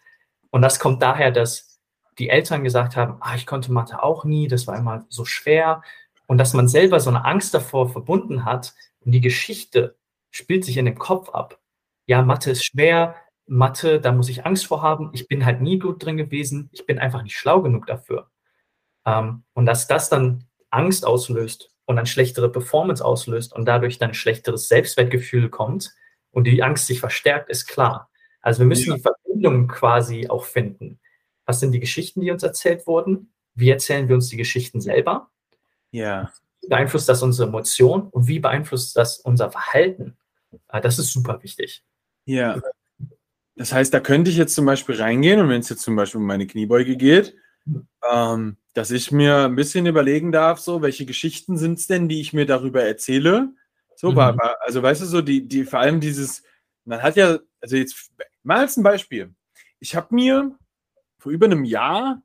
[0.52, 1.73] Und das kommt daher, dass
[2.20, 5.82] die Eltern gesagt haben, ah, ich konnte Mathe auch nie, das war immer so schwer.
[6.28, 9.98] Und dass man selber so eine Angst davor verbunden hat und die Geschichte
[10.32, 11.60] spielt sich in dem Kopf ab.
[12.06, 15.80] Ja, Mathe ist schwer, Mathe, da muss ich Angst vor haben, ich bin halt nie
[15.80, 18.30] gut drin gewesen, ich bin einfach nicht schlau genug dafür.
[19.06, 24.14] Ähm, und dass das dann Angst auslöst und dann schlechtere Performance auslöst und dadurch dann
[24.14, 25.94] schlechteres Selbstwertgefühl kommt,
[26.34, 28.10] und die Angst sich verstärkt, ist klar.
[28.42, 28.96] Also wir müssen ja.
[28.96, 31.00] die Verbindung quasi auch finden.
[31.46, 35.30] Was sind die Geschichten, die uns erzählt wurden, wie erzählen wir uns die Geschichten selber,
[35.92, 36.32] ja.
[36.62, 40.18] wie beeinflusst das unsere Emotionen und wie beeinflusst das unser Verhalten.
[40.70, 41.84] Äh, das ist super wichtig.
[42.26, 42.62] Ja.
[43.56, 46.20] Das heißt, da könnte ich jetzt zum Beispiel reingehen und wenn es jetzt zum Beispiel
[46.20, 47.36] um meine Kniebeuge geht,
[48.12, 52.20] ähm, dass ich mir ein bisschen überlegen darf, so, welche Geschichten sind es denn, die
[52.20, 53.50] ich mir darüber erzähle?
[53.96, 54.16] So, mhm.
[54.16, 56.44] war, also weißt du, so, die, die, vor allem dieses,
[56.86, 59.34] man hat ja, also jetzt mal als ein Beispiel.
[59.80, 60.58] Ich habe mir
[61.24, 62.22] vor über einem Jahr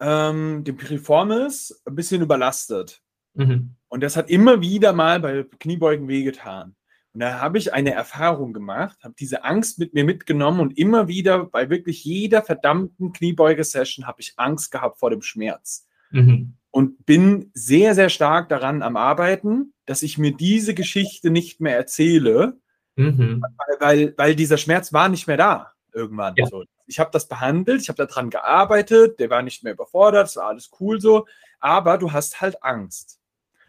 [0.00, 3.02] ähm, den Piriformis ein bisschen überlastet.
[3.34, 3.74] Mhm.
[3.88, 6.76] Und das hat immer wieder mal bei Kniebeugen wehgetan.
[7.14, 11.08] Und da habe ich eine Erfahrung gemacht, habe diese Angst mit mir mitgenommen und immer
[11.08, 15.88] wieder bei wirklich jeder verdammten Kniebeuge-Session habe ich Angst gehabt vor dem Schmerz.
[16.10, 16.54] Mhm.
[16.70, 21.76] Und bin sehr, sehr stark daran am Arbeiten, dass ich mir diese Geschichte nicht mehr
[21.76, 22.58] erzähle,
[22.94, 23.42] mhm.
[23.56, 26.34] weil, weil, weil, dieser Schmerz war nicht mehr da irgendwann.
[26.36, 26.46] Ja.
[26.46, 26.64] So.
[26.86, 30.46] Ich habe das behandelt, ich habe daran gearbeitet, der war nicht mehr überfordert, es war
[30.46, 31.26] alles cool so,
[31.60, 33.17] aber du hast halt Angst.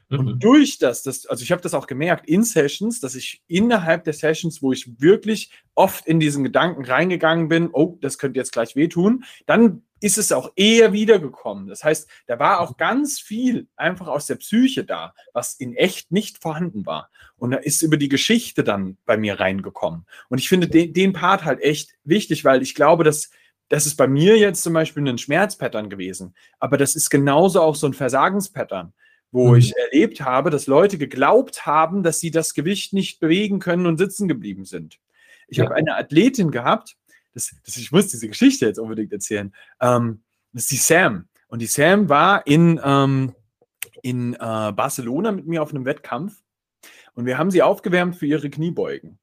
[0.10, 0.40] Und mhm.
[0.40, 4.14] durch das, das, also ich habe das auch gemerkt in Sessions, dass ich innerhalb der
[4.14, 8.76] Sessions, wo ich wirklich oft in diesen Gedanken reingegangen bin, oh, das könnte jetzt gleich
[8.76, 11.68] wehtun, dann ist es auch eher wiedergekommen.
[11.68, 16.12] Das heißt, da war auch ganz viel einfach aus der Psyche da, was in echt
[16.12, 17.10] nicht vorhanden war.
[17.36, 20.06] Und da ist über die Geschichte dann bei mir reingekommen.
[20.30, 23.30] Und ich finde den, den Part halt echt wichtig, weil ich glaube, dass
[23.68, 26.34] das ist bei mir jetzt zum Beispiel ein Schmerzpattern gewesen.
[26.58, 28.94] Aber das ist genauso auch so ein Versagenspattern
[29.32, 29.58] wo mhm.
[29.58, 33.98] ich erlebt habe, dass Leute geglaubt haben, dass sie das Gewicht nicht bewegen können und
[33.98, 35.00] sitzen geblieben sind.
[35.48, 35.66] Ich ja.
[35.66, 36.96] habe eine Athletin gehabt,
[37.34, 39.54] das, das, ich muss diese Geschichte jetzt unbedingt erzählen.
[39.80, 41.28] Ähm, das ist die Sam.
[41.48, 43.34] Und die Sam war in, ähm,
[44.02, 46.42] in äh, Barcelona mit mir auf einem Wettkampf
[47.14, 49.20] und wir haben sie aufgewärmt für ihre Kniebeugen.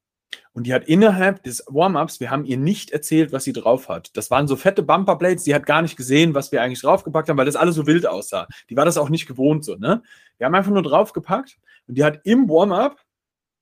[0.57, 4.17] Und die hat innerhalb des Warm-ups, wir haben ihr nicht erzählt, was sie drauf hat.
[4.17, 7.37] Das waren so fette Bumperblades, die hat gar nicht gesehen, was wir eigentlich draufgepackt haben,
[7.37, 8.49] weil das alles so wild aussah.
[8.71, 10.03] Die war das auch nicht gewohnt so, ne?
[10.39, 12.99] Wir haben einfach nur draufgepackt und die hat im Warm-up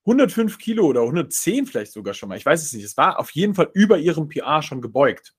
[0.04, 2.84] 105 Kilo oder 110 vielleicht sogar schon mal, ich weiß es nicht.
[2.84, 5.34] Es war auf jeden Fall über ihrem PR schon gebeugt.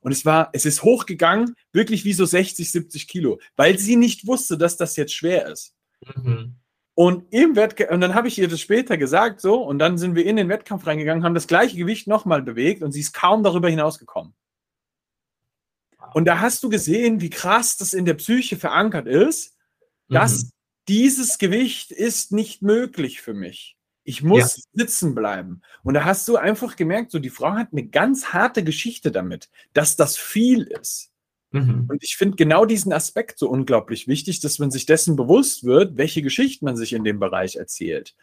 [0.00, 4.26] Und es war, es ist hochgegangen, wirklich wie so 60, 70 Kilo, weil sie nicht
[4.26, 5.72] wusste, dass das jetzt schwer ist.
[6.16, 6.56] Mhm.
[6.98, 10.14] Und im Wettkampf, und dann habe ich ihr das später gesagt, so, und dann sind
[10.14, 13.42] wir in den Wettkampf reingegangen, haben das gleiche Gewicht nochmal bewegt und sie ist kaum
[13.42, 14.32] darüber hinausgekommen.
[16.14, 19.54] Und da hast du gesehen, wie krass das in der Psyche verankert ist,
[20.08, 20.50] dass mhm.
[20.88, 23.76] dieses Gewicht ist nicht möglich für mich.
[24.02, 24.62] Ich muss ja.
[24.72, 25.60] sitzen bleiben.
[25.82, 29.50] Und da hast du einfach gemerkt, so die Frau hat eine ganz harte Geschichte damit,
[29.74, 31.12] dass das viel ist.
[31.52, 31.86] Mhm.
[31.88, 35.96] Und ich finde genau diesen Aspekt so unglaublich wichtig, dass man sich dessen bewusst wird,
[35.96, 38.14] welche Geschichten man sich in dem Bereich erzählt.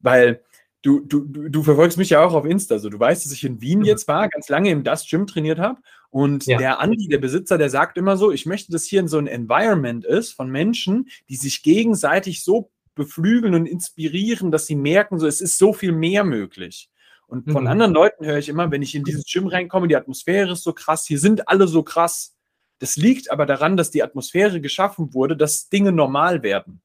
[0.00, 0.42] Weil
[0.82, 2.78] du, du, du verfolgst mich ja auch auf Insta.
[2.78, 3.84] So, du weißt, dass ich in Wien mhm.
[3.84, 5.80] jetzt war, ganz lange im Das Gym trainiert habe.
[6.10, 6.58] Und ja.
[6.58, 10.04] der Andi, der Besitzer, der sagt immer so, ich möchte, dass hier so ein Environment
[10.04, 15.40] ist von Menschen, die sich gegenseitig so beflügeln und inspirieren, dass sie merken, so es
[15.40, 16.90] ist so viel mehr möglich.
[17.28, 17.68] Und von mhm.
[17.68, 20.72] anderen Leuten höre ich immer, wenn ich in dieses Gym reinkomme, die Atmosphäre ist so
[20.72, 22.34] krass, hier sind alle so krass.
[22.80, 26.82] Das liegt aber daran, dass die Atmosphäre geschaffen wurde, dass Dinge normal werden.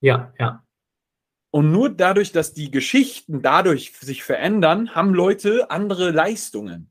[0.00, 0.64] Ja, ja.
[1.50, 6.90] Und nur dadurch, dass die Geschichten dadurch sich verändern, haben Leute andere Leistungen.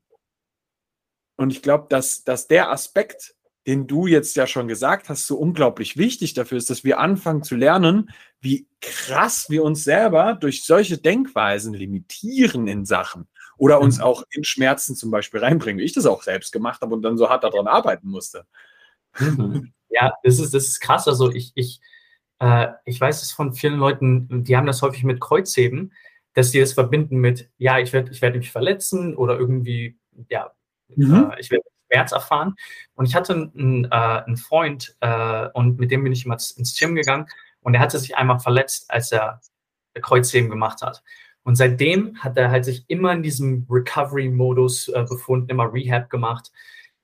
[1.36, 3.34] Und ich glaube, dass, dass der Aspekt,
[3.66, 7.42] den du jetzt ja schon gesagt hast, so unglaublich wichtig dafür ist, dass wir anfangen
[7.42, 8.10] zu lernen,
[8.40, 13.28] wie krass wir uns selber durch solche Denkweisen limitieren in Sachen.
[13.56, 14.04] Oder uns mhm.
[14.04, 17.16] auch in Schmerzen zum Beispiel reinbringen, wie ich das auch selbst gemacht habe und dann
[17.16, 18.46] so hart daran arbeiten musste.
[19.18, 19.72] Mhm.
[19.90, 21.06] Ja, das ist, das ist krass.
[21.06, 21.80] Also ich, ich,
[22.40, 25.92] äh, ich weiß es von vielen Leuten, die haben das häufig mit Kreuzheben,
[26.32, 29.96] dass sie das verbinden mit, ja, ich werde ich werd mich verletzen oder irgendwie,
[30.28, 30.52] ja,
[30.88, 31.30] mhm.
[31.30, 31.62] äh, ich werde
[31.94, 32.56] Schmerz erfahren.
[32.94, 36.76] Und ich hatte einen, äh, einen Freund äh, und mit dem bin ich immer ins
[36.76, 37.26] Gym gegangen
[37.60, 39.40] und er hatte sich einmal verletzt, als er
[40.00, 41.02] Kreuzheben gemacht hat.
[41.44, 46.50] Und seitdem hat er halt sich immer in diesem Recovery-Modus äh, befunden, immer Rehab gemacht.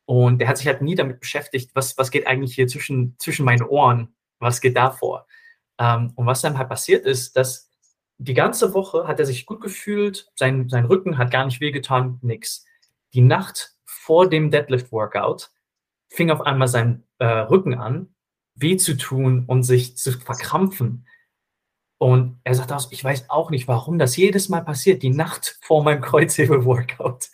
[0.07, 3.45] Und er hat sich halt nie damit beschäftigt, was, was geht eigentlich hier zwischen, zwischen
[3.45, 5.27] meinen Ohren, was geht da vor.
[5.79, 7.71] Ähm, und was dann halt passiert ist, dass
[8.19, 12.19] die ganze Woche hat er sich gut gefühlt, sein, sein Rücken hat gar nicht wehgetan,
[12.23, 12.67] nix.
[13.15, 15.51] Die Nacht vor dem Deadlift-Workout
[16.09, 18.15] fing auf einmal sein äh, Rücken an,
[18.55, 21.07] weh zu tun und sich zu verkrampfen.
[22.03, 25.59] Und er sagt aus, ich weiß auch nicht, warum das jedes Mal passiert, die Nacht
[25.61, 27.29] vor meinem Kreuzhebel-Workout.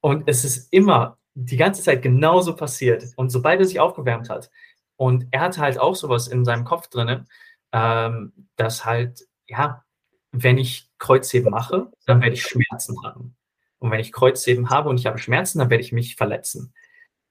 [0.00, 3.04] Und es ist immer die ganze Zeit genauso passiert.
[3.16, 4.50] Und sobald er sich aufgewärmt hat,
[4.96, 7.26] und er hatte halt auch sowas in seinem Kopf drin,
[7.72, 9.84] ähm, dass halt, ja,
[10.32, 13.36] wenn ich Kreuzheben mache, dann werde ich Schmerzen haben.
[13.78, 16.72] Und wenn ich Kreuzheben habe und ich habe Schmerzen, dann werde ich mich verletzen.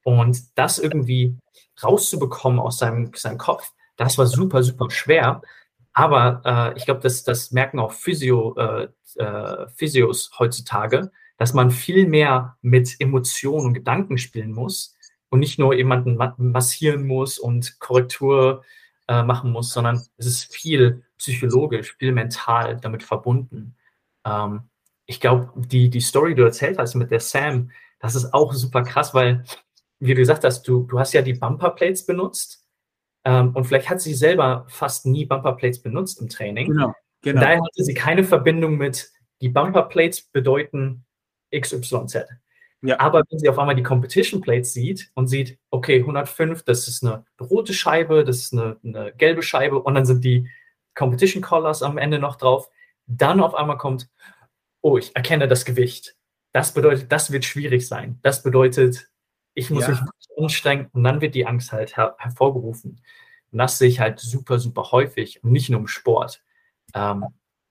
[0.03, 1.39] Und das irgendwie
[1.81, 5.41] rauszubekommen aus seinem, seinem Kopf, das war super, super schwer.
[5.95, 11.71] Aber äh, ich glaube, das, das merken auch Physio, äh, äh, Physios heutzutage, dass man
[11.71, 14.93] viel mehr mit Emotionen und Gedanken spielen muss
[15.29, 18.63] und nicht nur jemanden massieren muss und Korrektur
[19.07, 23.77] äh, machen muss, sondern es ist viel psychologisch, viel mental damit verbunden.
[24.25, 24.63] Ähm,
[25.05, 28.53] ich glaube, die, die Story, die du erzählt hast mit der Sam, das ist auch
[28.53, 29.45] super krass, weil,
[29.99, 32.64] wie du gesagt hast, du, du hast ja die Bumperplates benutzt
[33.25, 36.67] ähm, und vielleicht hat sie selber fast nie Bumperplates benutzt im Training.
[36.67, 37.41] Genau, genau.
[37.41, 39.11] Daher hatte sie keine Verbindung mit,
[39.41, 41.05] die Bumperplates bedeuten
[41.53, 42.25] XYZ.
[42.81, 42.99] Ja.
[42.99, 47.03] Aber wenn sie auf einmal die Competition Plates sieht und sieht, okay, 105, das ist
[47.03, 50.47] eine rote Scheibe, das ist eine, eine gelbe Scheibe und dann sind die
[50.93, 52.69] Competition Collars am Ende noch drauf,
[53.07, 54.07] dann auf einmal kommt,
[54.81, 56.15] oh, ich erkenne das Gewicht.
[56.53, 58.19] Das bedeutet, das wird schwierig sein.
[58.21, 59.09] Das bedeutet,
[59.55, 59.91] ich muss ja.
[59.91, 59.99] mich
[60.37, 63.01] anstrengen und dann wird die Angst halt her hervorgerufen.
[63.51, 66.43] Und das sehe ich halt super, super häufig und nicht nur im Sport.
[66.93, 67.25] Ähm,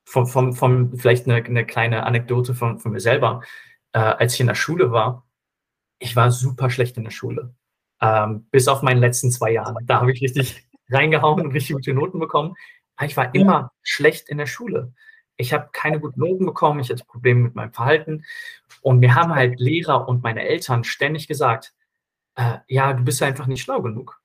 [0.07, 3.43] vom, vom, vom, vielleicht eine, eine kleine Anekdote von, von mir selber
[3.95, 5.27] äh, als ich in der Schule war,
[5.99, 7.55] ich war super schlecht in der Schule.
[8.03, 9.87] Ähm, bis auf meinen letzten zwei Jahren.
[9.87, 12.55] Da habe ich richtig reingehauen und richtig gute Noten bekommen.
[12.97, 14.93] Aber ich war immer schlecht in der Schule.
[15.37, 18.25] Ich habe keine guten Noten bekommen, ich hatte Probleme mit meinem Verhalten.
[18.83, 21.75] Und mir haben halt Lehrer und meine Eltern ständig gesagt,
[22.37, 24.21] äh, ja, du bist einfach nicht schlau genug.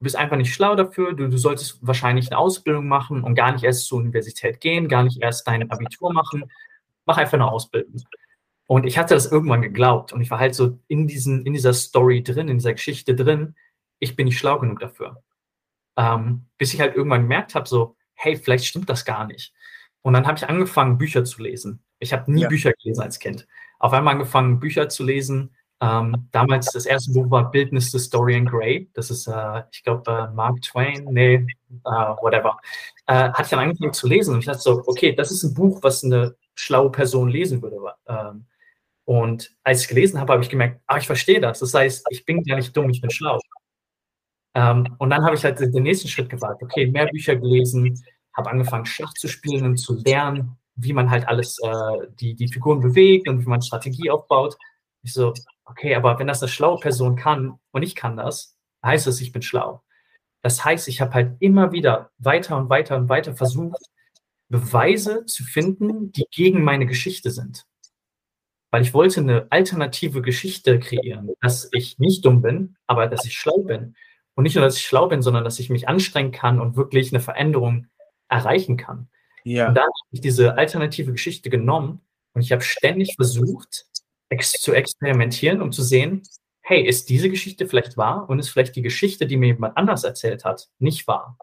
[0.00, 3.52] Du bist einfach nicht schlau dafür, du, du solltest wahrscheinlich eine Ausbildung machen und gar
[3.52, 6.50] nicht erst zur Universität gehen, gar nicht erst dein Abitur machen.
[7.06, 8.02] Mach einfach eine Ausbildung.
[8.66, 11.74] Und ich hatte das irgendwann geglaubt und ich war halt so in, diesen, in dieser
[11.74, 13.54] Story drin, in dieser Geschichte drin,
[13.98, 15.22] ich bin nicht schlau genug dafür.
[15.96, 19.52] Ähm, bis ich halt irgendwann gemerkt habe, so, hey, vielleicht stimmt das gar nicht.
[20.04, 21.82] Und dann habe ich angefangen, Bücher zu lesen.
[21.98, 22.48] Ich habe nie ja.
[22.48, 23.46] Bücher gelesen als Kind.
[23.78, 25.54] Auf einmal angefangen, Bücher zu lesen.
[25.80, 28.90] Ähm, damals das erste Buch war Bildnis des Dorian Gray.
[28.92, 31.06] Das ist, äh, ich glaube, äh, Mark Twain.
[31.10, 31.46] Nee,
[31.86, 32.58] uh, whatever.
[33.06, 35.54] Äh, hatte ich dann angefangen zu lesen und ich dachte so, okay, das ist ein
[35.54, 37.78] Buch, was eine schlaue Person lesen würde.
[38.06, 38.44] Ähm,
[39.06, 41.60] und als ich gelesen habe, habe ich gemerkt, ah, ich verstehe das.
[41.60, 43.40] Das heißt, ich bin ja nicht dumm, ich bin schlau.
[44.54, 46.62] Ähm, und dann habe ich halt den nächsten Schritt gewagt.
[46.62, 47.98] Okay, mehr Bücher gelesen,
[48.34, 52.48] habe angefangen, Schach zu spielen und zu lernen, wie man halt alles, äh, die, die
[52.48, 54.56] Figuren bewegt und wie man Strategie aufbaut.
[55.02, 55.32] Ich so,
[55.64, 59.32] okay, aber wenn das eine schlaue Person kann und ich kann das, heißt das, ich
[59.32, 59.82] bin schlau.
[60.42, 63.80] Das heißt, ich habe halt immer wieder weiter und weiter und weiter versucht,
[64.48, 67.66] Beweise zu finden, die gegen meine Geschichte sind
[68.74, 73.38] weil ich wollte eine alternative Geschichte kreieren, dass ich nicht dumm bin, aber dass ich
[73.38, 73.94] schlau bin.
[74.34, 77.12] Und nicht nur, dass ich schlau bin, sondern dass ich mich anstrengen kann und wirklich
[77.12, 77.86] eine Veränderung
[78.34, 79.08] erreichen kann.
[79.44, 79.68] Ja.
[79.68, 82.00] Und da habe ich diese alternative Geschichte genommen
[82.32, 83.86] und ich habe ständig versucht,
[84.28, 86.22] ex zu experimentieren, um zu sehen,
[86.62, 90.02] hey, ist diese Geschichte vielleicht wahr und ist vielleicht die Geschichte, die mir jemand anders
[90.02, 91.38] erzählt hat, nicht wahr?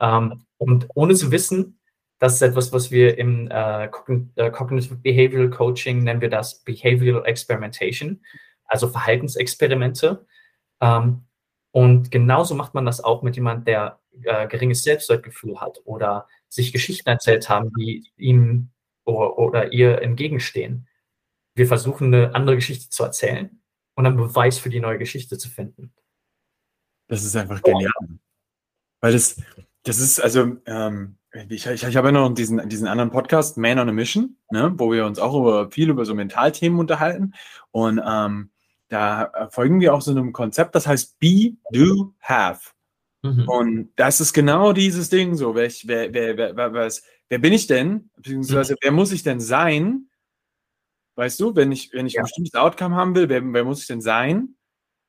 [0.00, 1.80] Ähm, und ohne zu wissen,
[2.20, 7.26] das ist etwas, was wir im äh, äh, Cognitive Behavioral Coaching nennen wir das Behavioral
[7.26, 8.24] Experimentation,
[8.66, 10.24] also Verhaltensexperimente.
[10.80, 11.24] Ähm,
[11.72, 16.72] und genauso macht man das auch mit jemandem, der äh, geringes Selbstwertgefühl hat oder sich
[16.72, 18.70] Geschichten erzählt haben, die ihm
[19.04, 20.86] oder, oder ihr entgegenstehen.
[21.54, 23.62] Wir versuchen eine andere Geschichte zu erzählen
[23.94, 25.92] und einen Beweis für die neue Geschichte zu finden.
[27.08, 27.90] Das ist einfach genial.
[29.00, 29.42] Weil das,
[29.82, 31.16] das ist also, ähm,
[31.48, 34.72] ich, ich, ich habe ja noch diesen, diesen anderen Podcast, Man on a Mission, ne,
[34.76, 37.34] wo wir uns auch über viel über so Mentalthemen unterhalten.
[37.70, 38.51] Und ähm,
[38.92, 42.70] da folgen wir auch so einem Konzept, das heißt Be, Do, Have.
[43.22, 43.48] Mhm.
[43.48, 45.54] Und das ist genau dieses Ding so.
[45.54, 48.10] Wer, wer, wer, wer, was, wer bin ich denn?
[48.16, 48.78] Beziehungsweise, mhm.
[48.82, 50.08] wer muss ich denn sein?
[51.14, 52.20] Weißt du, wenn ich, wenn ich ja.
[52.20, 54.56] ein bestimmtes Outcome haben will, wer, wer muss ich denn sein?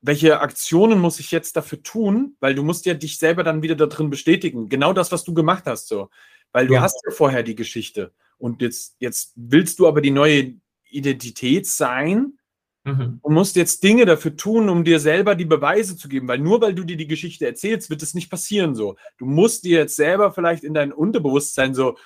[0.04, 2.36] welche Aktionen muss ich jetzt dafür tun?
[2.42, 4.68] Weil du musst ja dich selber dann wieder da drin bestätigen.
[4.68, 6.10] Genau das, was du gemacht hast, so.
[6.52, 6.82] Weil du ja.
[6.82, 8.14] hast ja vorher die Geschichte.
[8.38, 10.56] Und jetzt, jetzt willst du aber die neue
[10.90, 12.38] Identität sein
[12.84, 13.20] mhm.
[13.22, 16.28] und musst jetzt Dinge dafür tun, um dir selber die Beweise zu geben.
[16.28, 18.96] Weil nur weil du dir die Geschichte erzählst, wird es nicht passieren so.
[19.18, 21.98] Du musst dir jetzt selber vielleicht in dein Unterbewusstsein so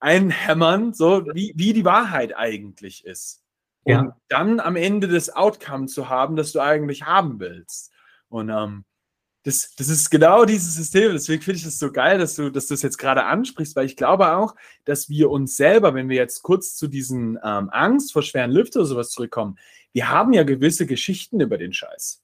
[0.00, 3.44] einhämmern, so wie, wie die Wahrheit eigentlich ist
[3.84, 4.16] um ja.
[4.28, 7.92] dann am Ende das Outcome zu haben, das du eigentlich haben willst.
[8.28, 8.84] Und ähm,
[9.42, 11.12] das, das ist genau dieses System.
[11.12, 13.84] Deswegen finde ich es so geil, dass du, dass du das jetzt gerade ansprichst, weil
[13.84, 14.54] ich glaube auch,
[14.86, 18.78] dass wir uns selber, wenn wir jetzt kurz zu diesen ähm, Angst vor schweren Lüften
[18.78, 19.58] oder sowas zurückkommen,
[19.94, 22.22] wir haben ja gewisse Geschichten über den Scheiß.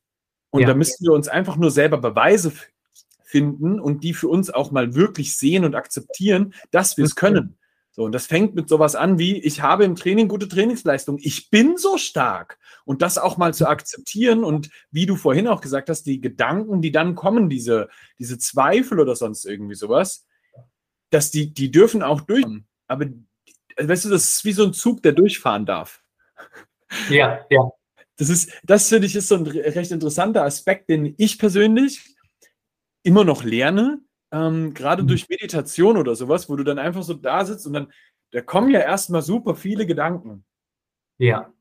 [0.51, 0.67] Und ja.
[0.67, 2.53] da müssen wir uns einfach nur selber Beweise
[3.23, 7.57] finden und die für uns auch mal wirklich sehen und akzeptieren, dass wir es können.
[7.93, 11.51] So, und das fängt mit sowas an wie, ich habe im Training gute Trainingsleistung, ich
[11.51, 12.59] bin so stark.
[12.85, 16.83] Und das auch mal zu akzeptieren und wie du vorhin auch gesagt hast, die Gedanken,
[16.83, 20.27] die dann kommen, diese, diese Zweifel oder sonst irgendwie sowas,
[21.11, 22.45] dass die, die dürfen auch durch.
[22.89, 23.07] Aber
[23.77, 26.00] weißt du, das ist wie so ein Zug, der durchfahren darf.
[27.09, 27.71] Ja, ja.
[28.17, 32.15] Das ist, das finde ich, ist so ein recht interessanter Aspekt, den ich persönlich
[33.03, 35.09] immer noch lerne, ähm, gerade mhm.
[35.09, 37.93] durch Meditation oder sowas, wo du dann einfach so da sitzt und dann,
[38.33, 40.45] da kommen ja erstmal super viele Gedanken.
[41.19, 41.53] Ja.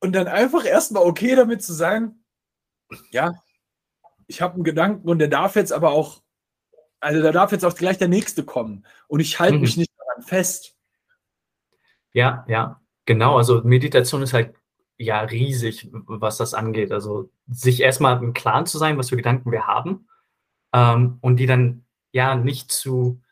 [0.00, 2.22] Und dann einfach erstmal okay damit zu sein,
[3.10, 3.42] ja,
[4.26, 6.22] ich habe einen Gedanken und der darf jetzt aber auch,
[7.00, 9.62] also da darf jetzt auch gleich der nächste kommen und ich halte mhm.
[9.62, 10.76] mich nicht daran fest.
[12.12, 13.38] Ja, ja, genau.
[13.38, 14.54] Also Meditation ist halt
[14.98, 16.92] ja riesig, was das angeht.
[16.92, 20.06] Also sich erstmal im Klaren zu sein, was für Gedanken wir haben
[20.74, 23.22] ähm, und die dann ja nicht zu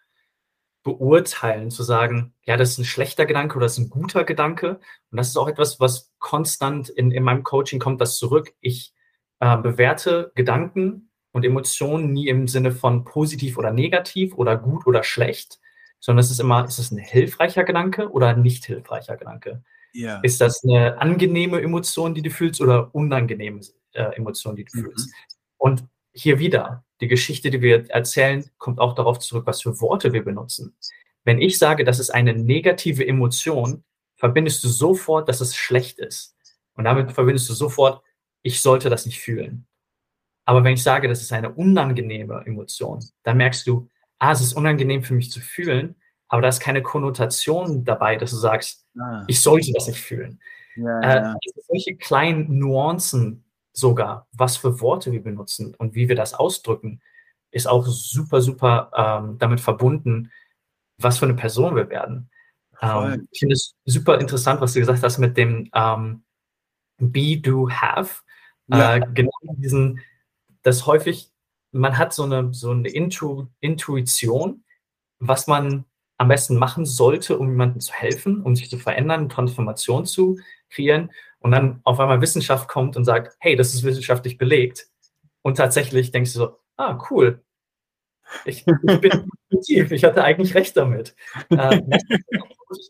[0.82, 4.80] beurteilen, zu sagen, ja, das ist ein schlechter Gedanke oder das ist ein guter Gedanke.
[5.10, 8.54] Und das ist auch etwas, was konstant in, in meinem Coaching kommt, das zurück.
[8.60, 8.94] Ich
[9.40, 15.02] äh, bewerte Gedanken und Emotionen nie im Sinne von positiv oder negativ oder gut oder
[15.02, 15.60] schlecht,
[16.06, 19.64] sondern es ist immer, ist es ein hilfreicher Gedanke oder ein nicht hilfreicher Gedanke?
[19.92, 20.20] Ja.
[20.20, 24.82] Ist das eine angenehme Emotion, die du fühlst oder unangenehme äh, Emotion, die du mhm.
[24.84, 25.12] fühlst?
[25.56, 30.12] Und hier wieder, die Geschichte, die wir erzählen, kommt auch darauf zurück, was für Worte
[30.12, 30.76] wir benutzen.
[31.24, 33.82] Wenn ich sage, das ist eine negative Emotion,
[34.14, 36.36] verbindest du sofort, dass es schlecht ist.
[36.74, 38.00] Und damit verbindest du sofort,
[38.42, 39.66] ich sollte das nicht fühlen.
[40.44, 43.88] Aber wenn ich sage, das ist eine unangenehme Emotion, dann merkst du,
[44.18, 45.96] ah, es ist unangenehm für mich zu fühlen,
[46.28, 49.24] aber da ist keine Konnotation dabei, dass du sagst, ah.
[49.26, 50.40] ich sollte das nicht fühlen.
[50.76, 51.36] Ja, äh, ja.
[51.68, 57.00] solche kleinen Nuancen sogar, was für Worte wir benutzen und wie wir das ausdrücken,
[57.50, 60.30] ist auch super, super ähm, damit verbunden,
[60.98, 62.30] was für eine Person wir werden.
[62.80, 66.24] Ähm, ich finde es super interessant, was du gesagt hast mit dem ähm,
[66.98, 68.22] Be, Do, Have.
[68.68, 68.96] Ja.
[68.96, 70.00] Äh, genau diesen,
[70.62, 71.30] das häufig,
[71.76, 74.64] man hat so eine, so eine Intu Intuition,
[75.18, 75.84] was man
[76.18, 80.38] am besten machen sollte, um jemandem zu helfen, um sich zu verändern, Transformation zu
[80.70, 81.10] kreieren.
[81.40, 84.88] Und dann auf einmal Wissenschaft kommt und sagt, hey, das ist wissenschaftlich belegt.
[85.42, 87.42] Und tatsächlich denkst du so, ah, cool.
[88.44, 91.14] Ich, ich bin intuitiv, ich hatte eigentlich recht damit.
[91.50, 91.80] Äh,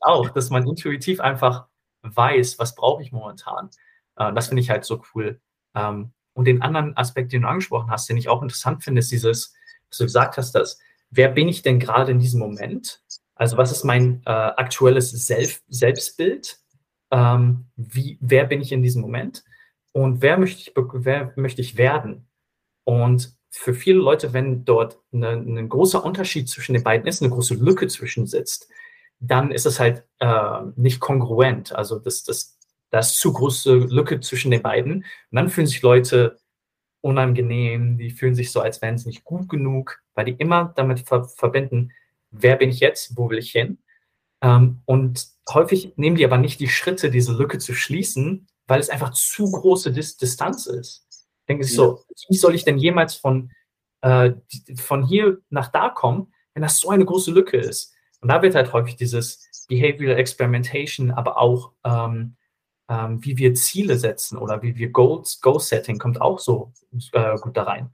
[0.00, 1.66] auch, dass man intuitiv einfach
[2.02, 3.70] weiß, was brauche ich momentan.
[4.16, 5.40] Äh, das finde ich halt so cool.
[5.74, 9.10] Ähm, und den anderen Aspekt, den du angesprochen hast, den ich auch interessant finde, ist
[9.10, 9.54] dieses,
[9.88, 10.78] was du gesagt hast, dass
[11.10, 13.02] wer bin ich denn gerade in diesem Moment?
[13.34, 16.58] Also was ist mein äh, aktuelles Self Selbstbild?
[17.10, 19.44] Ähm, wie, wer bin ich in diesem Moment?
[19.92, 22.28] Und wer möchte ich, wer möchte ich werden?
[22.84, 27.54] Und für viele Leute, wenn dort ein großer Unterschied zwischen den beiden ist, eine große
[27.54, 28.68] Lücke zwischen sitzt,
[29.20, 31.74] dann ist es halt äh, nicht kongruent.
[31.74, 32.55] Also das, das,
[32.96, 34.94] da ist zu große Lücke zwischen den beiden.
[34.94, 36.38] Und dann fühlen sich Leute
[37.02, 41.00] unangenehm, die fühlen sich so, als wären sie nicht gut genug, weil die immer damit
[41.00, 41.92] ver verbinden,
[42.30, 43.76] wer bin ich jetzt, wo will ich hin?
[44.40, 48.88] Ähm, und häufig nehmen die aber nicht die Schritte, diese Lücke zu schließen, weil es
[48.88, 51.06] einfach zu große Dis Distanz ist.
[51.50, 51.76] Denken sie ja.
[51.76, 53.52] so, wie soll ich denn jemals von,
[54.00, 54.32] äh,
[54.76, 57.94] von hier nach da kommen, wenn das so eine große Lücke ist?
[58.22, 62.36] Und da wird halt häufig dieses Behavioral Experimentation, aber auch ähm,
[62.88, 66.72] ähm, wie wir Ziele setzen oder wie wir Goals, Goal-Setting kommt auch so
[67.12, 67.92] äh, gut da rein.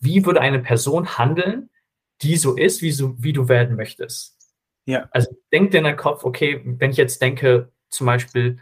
[0.00, 1.70] Wie würde eine Person handeln,
[2.22, 4.36] die so ist, wie, so, wie du werden möchtest?
[4.86, 5.08] Ja.
[5.10, 8.58] Also denk dir in deinen Kopf, okay, wenn ich jetzt denke, zum Beispiel,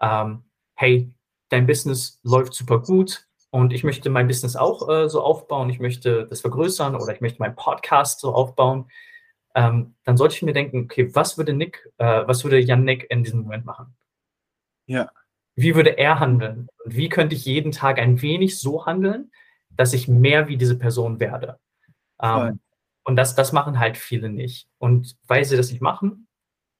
[0.00, 0.44] ähm,
[0.74, 1.12] hey,
[1.48, 5.80] dein Business läuft super gut und ich möchte mein Business auch äh, so aufbauen, ich
[5.80, 8.90] möchte das vergrößern oder ich möchte meinen Podcast so aufbauen,
[9.54, 13.10] ähm, dann sollte ich mir denken, okay, was würde Nick, äh, was würde Jan Nick
[13.10, 13.96] in diesem Moment machen?
[14.90, 15.12] Ja.
[15.54, 16.68] Wie würde er handeln?
[16.84, 19.30] Und wie könnte ich jeden Tag ein wenig so handeln,
[19.70, 21.60] dass ich mehr wie diese Person werde?
[22.20, 22.60] Ähm,
[23.04, 24.68] und das, das machen halt viele nicht.
[24.78, 26.26] Und weil sie das nicht machen,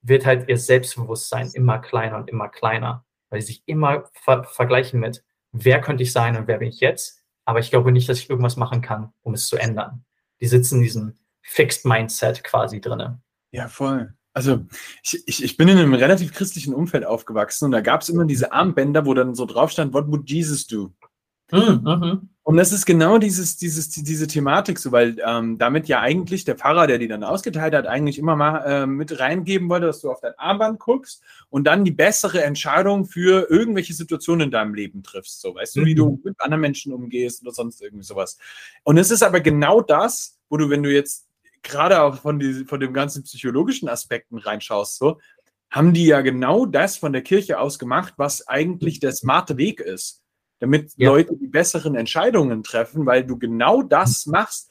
[0.02, 4.98] wird halt ihr Selbstbewusstsein immer kleiner und immer kleiner, weil sie sich immer ver vergleichen
[4.98, 7.22] mit, wer könnte ich sein und wer bin ich jetzt?
[7.44, 10.04] Aber ich glaube nicht, dass ich irgendwas machen kann, um es zu ändern.
[10.40, 13.20] Die sitzen in diesem Fixed Mindset quasi drinne.
[13.52, 14.14] Ja, voll.
[14.32, 14.64] Also
[15.02, 18.24] ich, ich, ich bin in einem relativ christlichen Umfeld aufgewachsen und da gab es immer
[18.24, 20.92] diese Armbänder, wo dann so drauf stand, what would Jesus do?
[21.52, 22.28] Mhm, mhm.
[22.42, 26.56] Und das ist genau dieses, dieses, diese Thematik so, weil ähm, damit ja eigentlich der
[26.56, 30.10] Pfarrer, der die dann ausgeteilt hat, eigentlich immer mal äh, mit reingeben wollte, dass du
[30.10, 35.02] auf dein Armband guckst und dann die bessere Entscheidung für irgendwelche Situationen in deinem Leben
[35.02, 35.40] triffst.
[35.40, 36.20] So, weißt du, wie du mhm.
[36.24, 38.38] mit anderen Menschen umgehst oder sonst irgendwie sowas.
[38.82, 41.29] Und es ist aber genau das, wo du, wenn du jetzt
[41.62, 45.18] gerade auch von, die, von dem ganzen psychologischen Aspekten reinschaust, so,
[45.70, 49.80] haben die ja genau das von der Kirche aus gemacht, was eigentlich der smarte Weg
[49.80, 50.22] ist,
[50.58, 51.08] damit ja.
[51.08, 54.68] Leute die besseren Entscheidungen treffen, weil du genau das machst.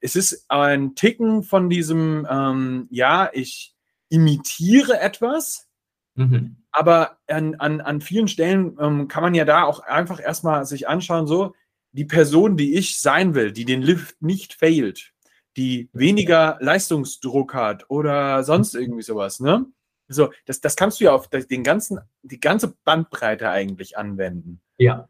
[0.00, 3.74] Es ist ein Ticken von diesem, ähm, ja, ich
[4.08, 5.68] imitiere etwas,
[6.16, 6.56] mhm.
[6.72, 10.88] aber an, an, an vielen Stellen ähm, kann man ja da auch einfach erstmal sich
[10.88, 11.54] anschauen, so,
[11.92, 15.11] die Person, die ich sein will, die den Lift nicht failt,
[15.56, 19.66] die weniger Leistungsdruck hat oder sonst irgendwie sowas, ne?
[20.08, 24.60] So, das, das kannst du ja auf den ganzen, die ganze Bandbreite eigentlich anwenden.
[24.78, 25.08] Ja.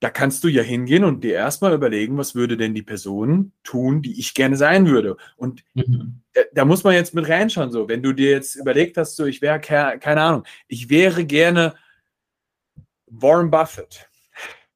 [0.00, 4.02] Da kannst du ja hingehen und dir erstmal überlegen, was würde denn die Person tun,
[4.02, 5.16] die ich gerne sein würde.
[5.36, 6.20] Und mhm.
[6.34, 9.24] da, da, muss man jetzt mit reinschauen, so, wenn du dir jetzt überlegt hast, so,
[9.24, 11.74] ich wäre, keine Ahnung, ich wäre gerne
[13.06, 14.08] Warren Buffett.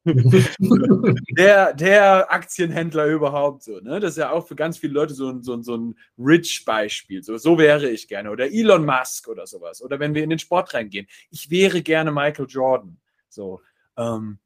[1.37, 3.79] der, der Aktienhändler überhaupt so.
[3.79, 3.99] Ne?
[3.99, 7.21] Das ist ja auch für ganz viele Leute so ein, so ein, so ein Rich-Beispiel.
[7.21, 8.31] So, so wäre ich gerne.
[8.31, 9.81] Oder Elon Musk oder sowas.
[9.81, 11.07] Oder wenn wir in den Sport reingehen.
[11.31, 12.97] Ich wäre gerne Michael Jordan.
[13.27, 13.61] So.
[13.97, 14.39] Ähm,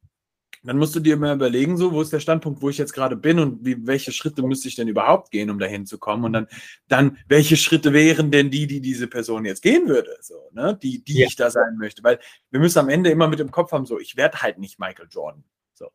[0.63, 3.17] dann musst du dir mal überlegen, so, wo ist der Standpunkt, wo ich jetzt gerade
[3.17, 6.23] bin und wie, welche Schritte müsste ich denn überhaupt gehen, um dahin zu kommen?
[6.23, 6.47] Und dann,
[6.87, 11.03] dann, welche Schritte wären denn die, die diese Person jetzt gehen würde, so, ne, die,
[11.03, 11.27] die ja.
[11.27, 12.03] ich da sein möchte?
[12.03, 14.79] Weil wir müssen am Ende immer mit im Kopf haben, so, ich werde halt nicht
[14.79, 15.43] Michael Jordan.
[15.73, 15.89] So.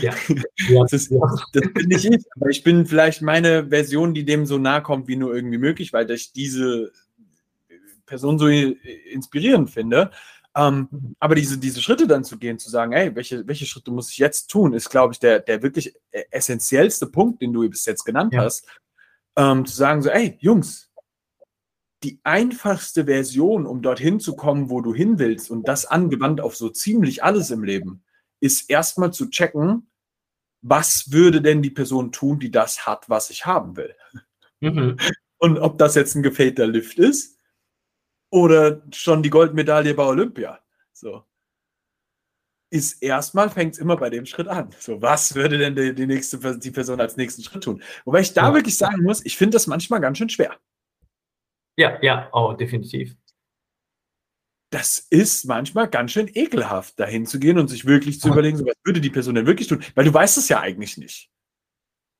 [0.00, 0.14] Ja.
[0.68, 0.82] ja.
[0.82, 1.12] Das, ist,
[1.52, 5.06] das bin nicht ich, aber ich bin vielleicht meine Version, die dem so nahe kommt,
[5.08, 6.92] wie nur irgendwie möglich, weil ich diese
[8.06, 10.10] Person so inspirierend finde.
[10.56, 11.16] Ähm, mhm.
[11.20, 14.18] aber diese, diese Schritte dann zu gehen, zu sagen, hey, welche, welche Schritte muss ich
[14.18, 18.04] jetzt tun, ist, glaube ich, der, der wirklich e-, essentiellste Punkt, den du bis jetzt
[18.04, 18.42] genannt ja.
[18.42, 18.66] hast.
[19.36, 20.90] Ähm, zu sagen, so, ey, Jungs,
[22.02, 26.56] die einfachste Version, um dorthin zu kommen, wo du hin willst, und das angewandt auf
[26.56, 28.02] so ziemlich alles im Leben,
[28.40, 29.90] ist erstmal zu checken,
[30.62, 33.94] was würde denn die Person tun, die das hat, was ich haben will.
[34.60, 34.96] Mhm.
[35.38, 37.37] Und ob das jetzt ein gefällter Lift ist
[38.30, 40.60] oder schon die Goldmedaille bei Olympia.
[40.92, 41.24] So.
[42.70, 44.74] Ist erstmal, fängt es immer bei dem Schritt an.
[44.78, 47.82] So, was würde denn die, die, nächste die Person als nächsten Schritt tun?
[48.04, 48.54] Wobei ich da ja.
[48.54, 50.58] wirklich sagen muss, ich finde das manchmal ganz schön schwer.
[51.78, 53.16] Ja, ja, oh, definitiv.
[54.70, 58.66] Das ist manchmal ganz schön ekelhaft, dahin zu gehen und sich wirklich zu überlegen, so,
[58.66, 59.82] was würde die Person denn wirklich tun?
[59.94, 61.30] Weil du weißt es ja eigentlich nicht.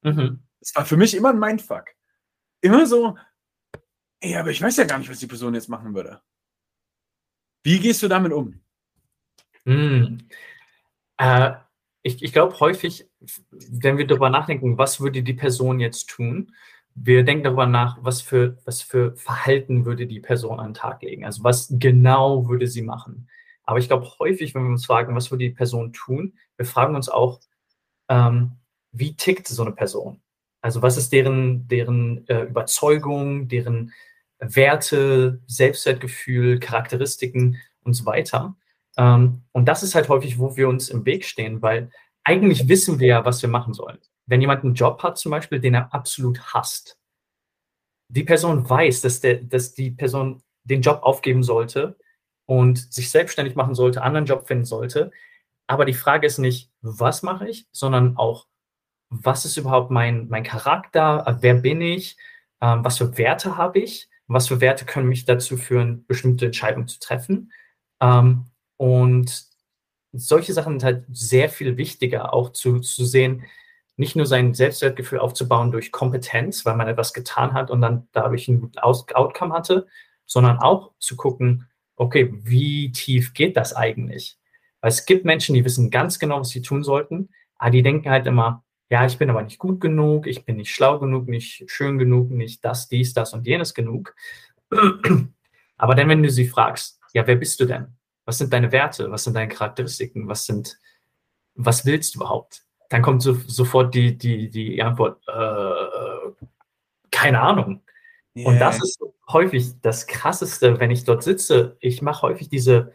[0.03, 0.45] Mhm.
[0.61, 1.85] Das war für mich immer ein Mindfuck.
[2.63, 3.19] Immer so,
[4.21, 6.21] Ey, aber ich weiß ja gar nicht, was die Person jetzt machen würde.
[7.63, 8.61] Wie gehst du damit um?
[9.65, 10.19] Hm.
[11.19, 11.53] Äh,
[12.03, 13.09] ich ich glaube häufig,
[13.51, 16.53] wenn wir darüber nachdenken, was würde die Person jetzt tun,
[16.95, 21.03] wir denken darüber nach, was für, was für Verhalten würde die Person an den Tag
[21.03, 21.25] legen.
[21.25, 23.29] Also was genau würde sie machen.
[23.65, 26.97] Aber ich glaube häufig, wenn wir uns fragen, was würde die Person tun, wir fragen
[26.97, 27.41] uns auch,
[28.09, 28.53] ähm,
[28.93, 30.23] wie tickt so eine Person?
[30.61, 33.93] Also was ist deren, deren äh, Überzeugung, deren
[34.41, 38.57] Werte, Selbstwertgefühl, Charakteristiken und so weiter.
[38.97, 41.91] Ähm, und das ist halt häufig, wo wir uns im Weg stehen, weil
[42.25, 43.99] eigentlich wissen wir ja, was wir machen sollen.
[44.27, 46.99] Wenn jemand einen Job hat, zum Beispiel, den er absolut hasst,
[48.09, 51.97] die Person weiß, dass, der, dass die Person den Job aufgeben sollte
[52.47, 55.11] und sich selbstständig machen sollte, anderen Job finden sollte.
[55.67, 58.47] Aber die Frage ist nicht, was mache ich, sondern auch,
[59.11, 62.17] was ist überhaupt mein, mein Charakter, wer bin ich,
[62.61, 66.87] ähm, was für Werte habe ich was für Werte können mich dazu führen, bestimmte Entscheidungen
[66.87, 67.53] zu treffen.
[68.01, 68.45] Ähm,
[68.77, 69.45] und
[70.13, 73.45] solche Sachen sind halt sehr viel wichtiger, auch zu, zu sehen,
[73.97, 78.49] nicht nur sein Selbstwertgefühl aufzubauen durch Kompetenz, weil man etwas getan hat und dann dadurch
[78.49, 79.87] einen guten Aus Outcome hatte,
[80.25, 81.67] sondern auch zu gucken,
[81.97, 84.39] okay, wie tief geht das eigentlich?
[84.81, 88.09] Weil es gibt Menschen, die wissen ganz genau, was sie tun sollten, aber die denken
[88.09, 91.71] halt immer, ja, ich bin aber nicht gut genug, ich bin nicht schlau genug, nicht
[91.71, 94.15] schön genug, nicht das, dies, das und jenes genug.
[95.77, 97.97] Aber dann, wenn du sie fragst, ja, wer bist du denn?
[98.25, 99.11] Was sind deine Werte?
[99.11, 100.29] Was sind deine Charakteristiken?
[100.29, 100.79] Was sind,
[101.55, 102.65] was willst du überhaupt?
[102.89, 106.47] Dann kommt so, sofort die, die, die Antwort, äh,
[107.11, 107.83] keine Ahnung.
[108.35, 108.49] Yeah.
[108.49, 111.77] Und das ist häufig das Krasseste, wenn ich dort sitze.
[111.81, 112.93] Ich mache häufig diese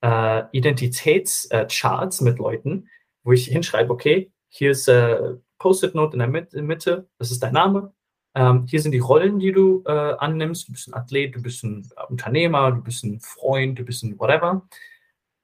[0.00, 2.88] äh, Identitätscharts mit Leuten,
[3.22, 7.92] wo ich hinschreibe, okay, hier ist äh, Post-it-Note in der Mitte, das ist dein Name.
[8.36, 10.68] Ähm, hier sind die Rollen, die du äh, annimmst.
[10.68, 14.18] Du bist ein Athlet, du bist ein Unternehmer, du bist ein Freund, du bist ein
[14.18, 14.68] whatever.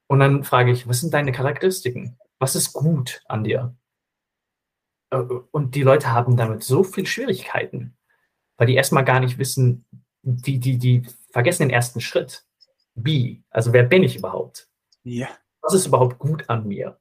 [0.07, 2.19] Und dann frage ich, was sind deine Charakteristiken?
[2.39, 3.75] Was ist gut an dir?
[5.11, 7.97] Äh, und die Leute haben damit so viel Schwierigkeiten,
[8.59, 9.87] weil die erstmal gar nicht wissen,
[10.23, 11.03] die, die, die
[11.33, 12.45] vergessen den ersten Schritt.
[12.95, 13.43] Wie?
[13.51, 14.69] Also wer bin ich überhaupt?
[15.03, 15.29] Ja.
[15.63, 16.97] Was ist überhaupt gut an mir?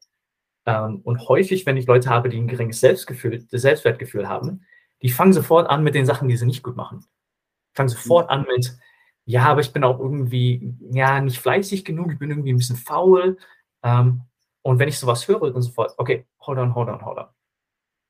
[0.69, 4.65] Ähm, und häufig, wenn ich Leute habe, die ein geringes Selbstgefühl, Selbstwertgefühl haben,
[5.01, 7.05] Die fangen sofort an mit den Sachen, die sie nicht gut machen.
[7.73, 8.77] Fangen sofort an mit,
[9.25, 12.75] ja, aber ich bin auch irgendwie, ja, nicht fleißig genug, ich bin irgendwie ein bisschen
[12.77, 13.37] faul.
[13.83, 14.23] Ähm,
[14.63, 17.27] und wenn ich sowas höre, dann sofort, okay, hold on, hold on, hold on.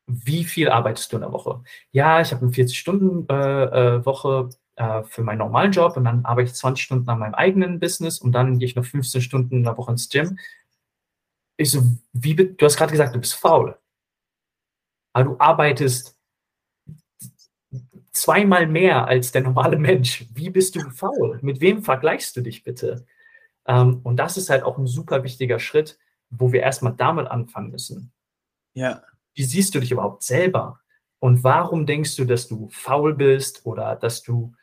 [0.07, 1.61] Wie viel arbeitest du in der Woche?
[1.91, 6.55] Ja, ich habe eine 40-Stunden-Woche äh, äh, für meinen normalen Job und dann arbeite ich
[6.55, 9.77] 20 Stunden an meinem eigenen Business und dann gehe ich noch 15 Stunden in der
[9.77, 10.37] Woche ins Gym.
[11.59, 11.83] Ich so,
[12.13, 13.77] wie, du hast gerade gesagt, du bist faul.
[15.11, 16.17] Aber du arbeitest
[18.13, 20.25] zweimal mehr als der normale Mensch.
[20.33, 21.37] Wie bist du faul?
[21.41, 23.05] Mit wem vergleichst du dich bitte?
[23.67, 25.99] Ähm, und das ist halt auch ein super wichtiger Schritt,
[26.29, 28.13] wo wir erstmal damit anfangen müssen.
[28.73, 29.03] Ja.
[29.33, 30.79] Wie siehst du dich überhaupt selber?
[31.19, 34.53] Und warum denkst du, dass du faul bist oder dass du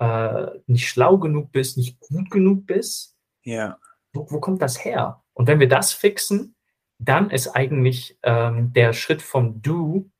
[0.00, 3.16] äh, nicht schlau genug bist, nicht gut genug bist?
[3.42, 3.78] Ja.
[4.12, 5.21] Wo, wo kommt das her?
[5.34, 6.54] Und wenn wir das fixen,
[6.98, 10.10] dann ist eigentlich ähm, der Schritt vom Du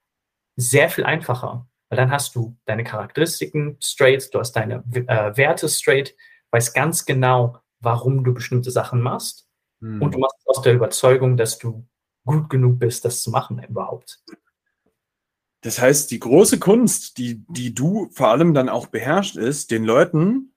[0.57, 1.69] sehr viel einfacher.
[1.89, 6.17] Weil dann hast du deine Charakteristiken straight, du hast deine äh, Werte straight,
[6.51, 9.47] weißt ganz genau, warum du bestimmte Sachen machst.
[9.81, 10.01] Hm.
[10.01, 11.87] Und du machst aus der Überzeugung, dass du
[12.25, 14.23] gut genug bist, das zu machen überhaupt.
[15.61, 19.85] Das heißt, die große Kunst, die, die du vor allem dann auch beherrscht, ist, den
[19.85, 20.55] Leuten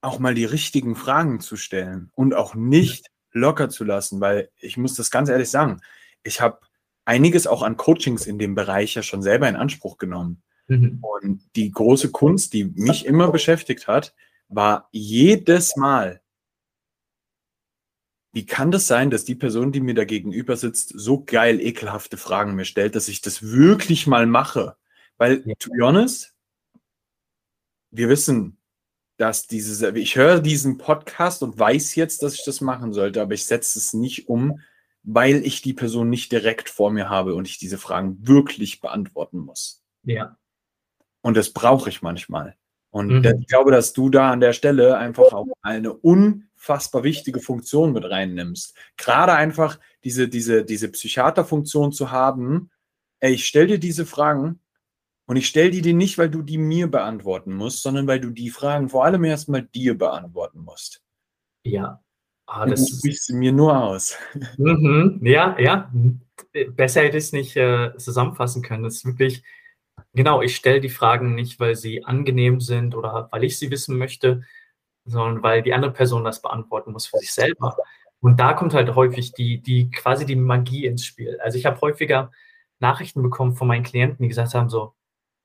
[0.00, 4.76] auch mal die richtigen Fragen zu stellen und auch nicht locker zu lassen, weil ich
[4.76, 5.80] muss das ganz ehrlich sagen,
[6.22, 6.60] ich habe
[7.04, 10.42] einiges auch an Coachings in dem Bereich ja schon selber in Anspruch genommen.
[10.66, 10.98] Mhm.
[11.00, 14.14] Und die große Kunst, die mich immer beschäftigt hat,
[14.48, 16.20] war jedes Mal,
[18.32, 22.18] wie kann das sein, dass die Person, die mir da gegenüber sitzt, so geil ekelhafte
[22.18, 24.76] Fragen mir stellt, dass ich das wirklich mal mache?
[25.16, 26.34] Weil, to be honest,
[27.90, 28.57] wir wissen,
[29.18, 33.34] dass dieses, ich höre diesen Podcast und weiß jetzt, dass ich das machen sollte, aber
[33.34, 34.60] ich setze es nicht um,
[35.02, 39.40] weil ich die Person nicht direkt vor mir habe und ich diese Fragen wirklich beantworten
[39.40, 39.82] muss.
[40.04, 40.38] Ja.
[41.20, 42.56] Und das brauche ich manchmal.
[42.90, 43.38] Und mhm.
[43.40, 48.04] ich glaube, dass du da an der Stelle einfach auch eine unfassbar wichtige Funktion mit
[48.04, 48.76] reinnimmst.
[48.96, 52.70] Gerade einfach diese, diese, diese Psychiaterfunktion zu haben,
[53.20, 54.60] ey, ich stelle dir diese Fragen
[55.28, 58.30] und ich stelle die dir nicht, weil du die mir beantworten musst, sondern weil du
[58.30, 61.02] die Fragen vor allem erstmal dir beantworten musst.
[61.62, 62.02] Ja,
[62.50, 64.16] Ah, das du sprichst mir nur aus.
[64.56, 65.92] Mhm, ja, ja.
[66.70, 68.84] Besser hätte ich es nicht äh, zusammenfassen können.
[68.84, 69.42] Das ist wirklich,
[70.14, 73.98] genau, ich stelle die Fragen nicht, weil sie angenehm sind oder weil ich sie wissen
[73.98, 74.44] möchte,
[75.04, 77.76] sondern weil die andere Person das beantworten muss für sich selber.
[78.20, 81.38] Und da kommt halt häufig die, die quasi die Magie ins Spiel.
[81.40, 82.32] Also ich habe häufiger
[82.78, 84.94] Nachrichten bekommen von meinen Klienten, die gesagt haben so,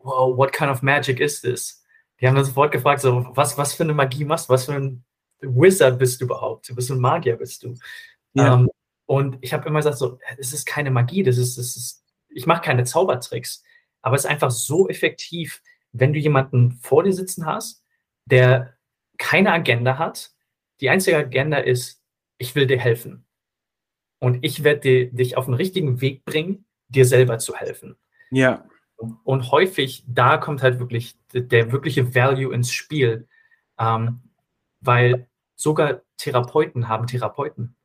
[0.03, 1.83] wow, what kind of magic is this?
[2.19, 4.73] Die haben dann sofort gefragt, so, was, was für eine Magie machst du, was für
[4.73, 5.03] ein
[5.41, 6.69] Wizard bist du überhaupt?
[6.69, 7.75] Du bist ein Magier, bist du.
[8.33, 8.53] Ja.
[8.53, 8.69] Ähm,
[9.05, 12.45] und ich habe immer gesagt, so, es ist keine Magie, das ist, das ist ich
[12.45, 13.63] mache keine Zaubertricks,
[14.01, 17.83] aber es ist einfach so effektiv, wenn du jemanden vor dir sitzen hast,
[18.25, 18.77] der
[19.17, 20.31] keine Agenda hat.
[20.81, 22.01] Die einzige Agenda ist,
[22.37, 23.25] ich will dir helfen.
[24.19, 27.97] Und ich werde dich auf den richtigen Weg bringen, dir selber zu helfen.
[28.31, 28.65] Ja.
[28.97, 33.27] Und häufig, da kommt halt wirklich der, wirkliche Value ins Spiel.
[33.77, 34.21] Ähm,
[34.81, 35.27] weil
[35.63, 37.75] Sogar Therapeuten haben Therapeuten.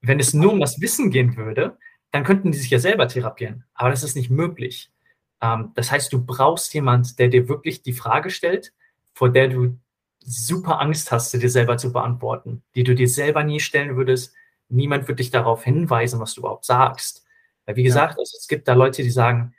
[0.00, 1.76] Wenn es nur um das Wissen gehen würde,
[2.12, 3.64] dann könnten die sich ja selber therapieren.
[3.74, 4.92] Aber das ist nicht möglich.
[5.40, 8.72] Ähm, das heißt, du brauchst jemanden, der dir wirklich die Frage stellt,
[9.12, 9.78] vor der du
[10.20, 14.34] super Angst hast, sie dir selber zu beantworten, die du dir selber nie stellen würdest.
[14.68, 17.24] Niemand wird dich darauf hinweisen, was du überhaupt sagst.
[17.66, 18.20] Weil, wie gesagt, ja.
[18.20, 19.54] also es gibt da Leute, die sagen,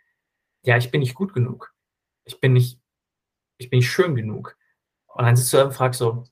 [0.63, 1.73] ja, ich bin nicht gut genug.
[2.25, 2.79] Ich bin nicht,
[3.57, 4.57] ich bin nicht schön genug.
[5.07, 6.25] Und dann sitzt du und fragst so,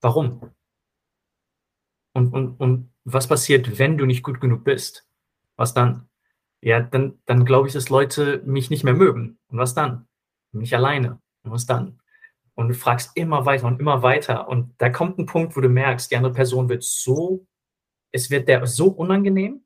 [0.00, 0.54] Warum?
[2.14, 5.06] Und, und, und was passiert, wenn du nicht gut genug bist?
[5.56, 6.08] Was dann?
[6.60, 9.38] Ja, dann, dann glaube ich, dass Leute mich nicht mehr mögen.
[9.48, 10.08] Und was dann?
[10.52, 11.20] Mich alleine.
[11.42, 12.00] Und was dann?
[12.54, 14.48] Und du fragst immer weiter und immer weiter.
[14.48, 17.46] Und da kommt ein Punkt, wo du merkst, die andere Person wird so,
[18.12, 19.64] es wird der so unangenehm,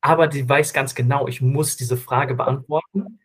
[0.00, 3.20] aber die weiß ganz genau, ich muss diese Frage beantworten.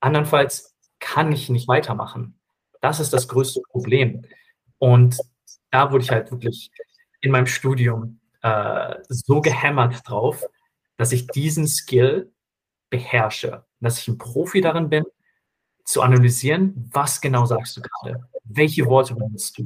[0.00, 2.38] Andernfalls kann ich nicht weitermachen.
[2.80, 4.24] Das ist das größte Problem.
[4.78, 5.16] Und
[5.70, 6.70] da wurde ich halt wirklich
[7.20, 10.44] in meinem Studium äh, so gehämmert drauf,
[10.96, 12.32] dass ich diesen Skill
[12.90, 15.04] beherrsche, dass ich ein Profi darin bin,
[15.84, 19.64] zu analysieren, was genau sagst du gerade, welche Worte benutzt du,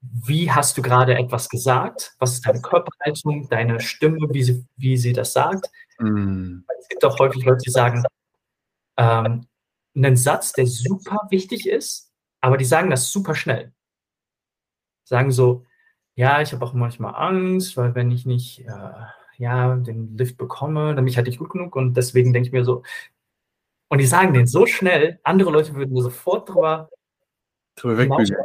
[0.00, 4.96] wie hast du gerade etwas gesagt, was ist deine Körperhaltung, deine Stimme, wie sie, wie
[4.96, 5.70] sie das sagt.
[5.98, 6.60] Mm.
[6.80, 8.04] Es gibt auch häufig Leute, die sagen,
[8.96, 9.46] ähm,
[9.96, 13.72] einen Satz, der super wichtig ist, aber die sagen das super schnell
[15.08, 15.64] sagen so,
[16.14, 18.92] ja, ich habe auch manchmal Angst, weil wenn ich nicht äh,
[19.38, 22.52] ja, den Lift bekomme, dann bin ich halt nicht gut genug und deswegen denke ich
[22.52, 22.82] mir so,
[23.88, 26.90] Und die sagen den so schnell, andere Leute würden sofort drüber.
[27.76, 28.44] Drüber wegbügeln.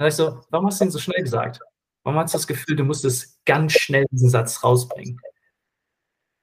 [0.00, 1.60] Dann ich so, warum hast du den so schnell gesagt?
[2.04, 5.20] Warum hast du das Gefühl, du musstest ganz schnell diesen Satz rausbringen?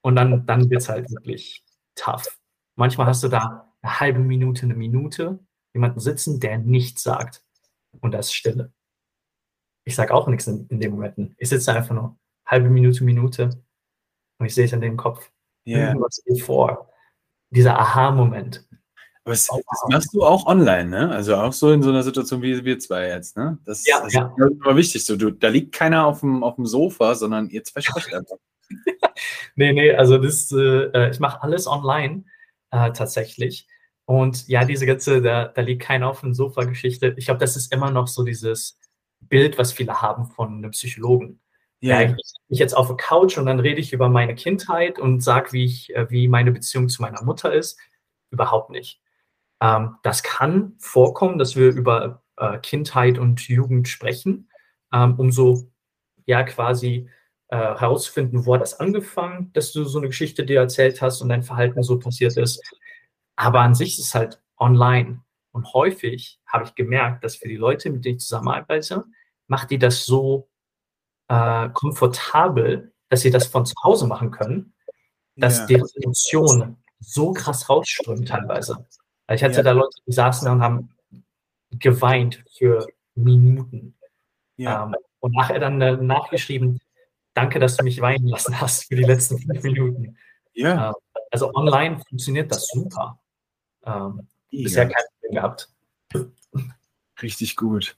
[0.04, 2.38] Und dann, dann wird es halt wirklich tough.
[2.76, 5.40] Manchmal hast du da eine halbe Minute, eine Minute,
[5.74, 7.44] jemanden sitzen, der nichts sagt.
[8.00, 8.72] Und da ist Stille.
[9.86, 11.34] Ich sage auch nichts in, in dem Moment.
[11.38, 13.60] Ich sitze einfach nur halbe Minute, Minute
[14.38, 15.32] und ich sehe es in dem Kopf.
[15.66, 15.88] Yeah.
[15.88, 16.92] Irgendwas geht vor.
[17.50, 18.68] Dieser Aha-Moment.
[19.28, 21.10] Aber das, das, machst du auch online, ne?
[21.10, 23.58] Also auch so in so einer Situation wie wir zwei jetzt, ne?
[23.66, 24.34] Das, Ja, das ja.
[24.38, 25.06] ist immer wichtig.
[25.06, 28.38] So, du, da liegt keiner auf dem, auf dem Sofa, sondern ihr zwei sprecht einfach.
[29.56, 32.26] Nee, nee, also das, äh, ich mache alles online
[32.70, 33.68] äh, tatsächlich.
[34.06, 37.16] Und ja, diese ganze, da, da liegt keiner auf dem Sofa-Geschichte.
[37.18, 38.80] Ich glaube, das ist immer noch so dieses
[39.20, 41.42] Bild, was viele haben von einem Psychologen.
[41.80, 44.98] Ja, ich sitze mich jetzt auf der Couch und dann rede ich über meine Kindheit
[44.98, 47.78] und sage, wie ich, äh, wie meine Beziehung zu meiner Mutter ist.
[48.32, 49.02] Überhaupt nicht.
[49.62, 54.50] Ähm, das kann vorkommen, dass wir über äh, Kindheit und Jugend sprechen,
[54.94, 55.72] ähm, um so
[56.26, 57.10] ja quasi
[57.50, 61.30] äh, herauszufinden, wo hat das angefangen, dass du so eine Geschichte dir erzählt hast und
[61.30, 62.62] dein Verhalten so passiert ist.
[63.36, 65.24] Aber an sich ist es halt online.
[65.52, 69.06] Und häufig habe ich gemerkt, dass für die Leute, mit denen ich zusammenarbeite,
[69.48, 70.50] macht die das so
[71.30, 74.74] äh, komfortabel, dass sie das von zu Hause machen können,
[75.36, 75.66] dass Ja.
[75.68, 78.86] deren Emotionen so krass rausströmen teilweise.
[79.32, 79.64] Ich hatte Ja.
[79.64, 80.90] da Leute, die saßen da und haben
[81.72, 83.96] geweint für Minuten.
[84.56, 84.86] Ja.
[84.86, 86.80] Ähm, und nachher dann äh, nachgeschrieben,
[87.34, 90.18] danke, dass du mich weinen lassen hast für die letzten fünf Minuten.
[90.54, 90.94] ja.
[91.32, 93.20] Also online funktioniert das super.
[93.86, 94.96] Ähm, bisher Mega.
[94.98, 95.70] kein Problem gehabt.
[97.22, 97.98] Richtig gut.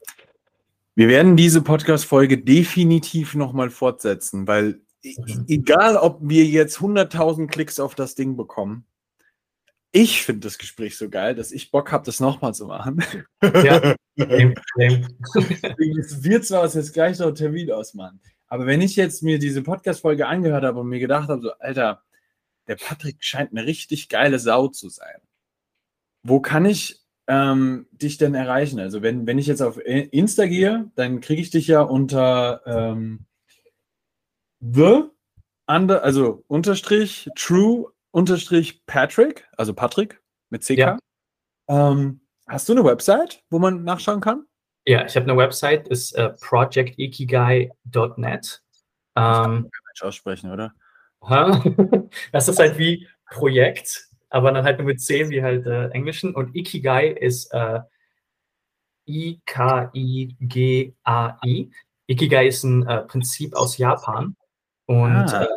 [0.96, 5.46] Wir werden diese Podcast-Folge definitiv nochmal fortsetzen, weil Mhm.
[5.48, 8.86] egal, ob wir jetzt 100.000 Klicks auf das Ding bekommen,
[9.92, 13.04] ich finde das Gespräch so geil, dass ich Bock habe, das nochmal zu machen.
[13.42, 15.08] Ja, Same, same.
[16.00, 19.40] Es wird zwar uns jetzt gleich noch einen Termin ausmachen, aber wenn ich jetzt mir
[19.40, 22.04] diese Podcast-Folge angehört habe und mir gedacht habe, so, Alter,
[22.68, 25.22] der Patrick scheint eine richtig geile Sau zu sein.
[26.24, 28.80] Wo kann ich ähm, dich denn erreichen?
[28.80, 33.26] Also, wenn, wenn ich jetzt auf Insta gehe, dann kriege ich dich ja unter ähm,
[34.60, 35.04] the
[35.66, 40.78] under, also unterstrich true unterstrich Patrick, also Patrick mit CK.
[40.78, 40.97] Ja.
[41.68, 44.45] Ähm, hast du eine Website, wo man nachschauen kann?
[44.86, 48.64] Ja, ich habe eine Website, ist äh, projectikigai.net.
[49.16, 50.74] Ähm, Mensch aussprechen, oder?
[52.32, 56.34] das ist halt wie Projekt, aber dann halt nur mit 10 wie halt äh, Englischen.
[56.34, 57.82] Und Ikigai ist äh,
[59.05, 59.51] I-K-I-G-A-I.
[62.07, 64.36] Ikigai ist ein äh, Prinzip aus Japan.
[64.86, 65.47] Und Ah.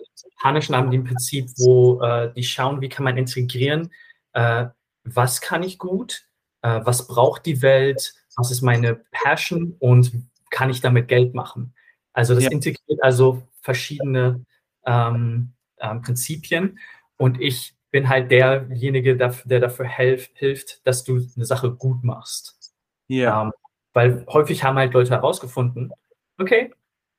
[0.42, 3.90] Im Japanischen haben die ein Prinzip, wo äh, die schauen, wie kann man integrieren,
[4.32, 4.66] äh,
[5.04, 6.26] was kann ich gut,
[6.62, 10.12] äh, was braucht die Welt, was ist meine Passion und
[10.50, 11.74] kann ich damit Geld machen.
[12.12, 12.50] Also das Ja.
[12.50, 14.44] integriert also verschiedene
[14.84, 16.78] ähm, ähm, Prinzipien
[17.16, 22.02] und ich bin halt derjenige, der, der dafür helf, hilft, dass du eine Sache gut
[22.02, 22.74] machst.
[23.06, 23.42] Ja.
[23.42, 23.52] Ähm,
[23.92, 25.92] weil häufig haben halt Leute herausgefunden,
[26.38, 26.72] okay,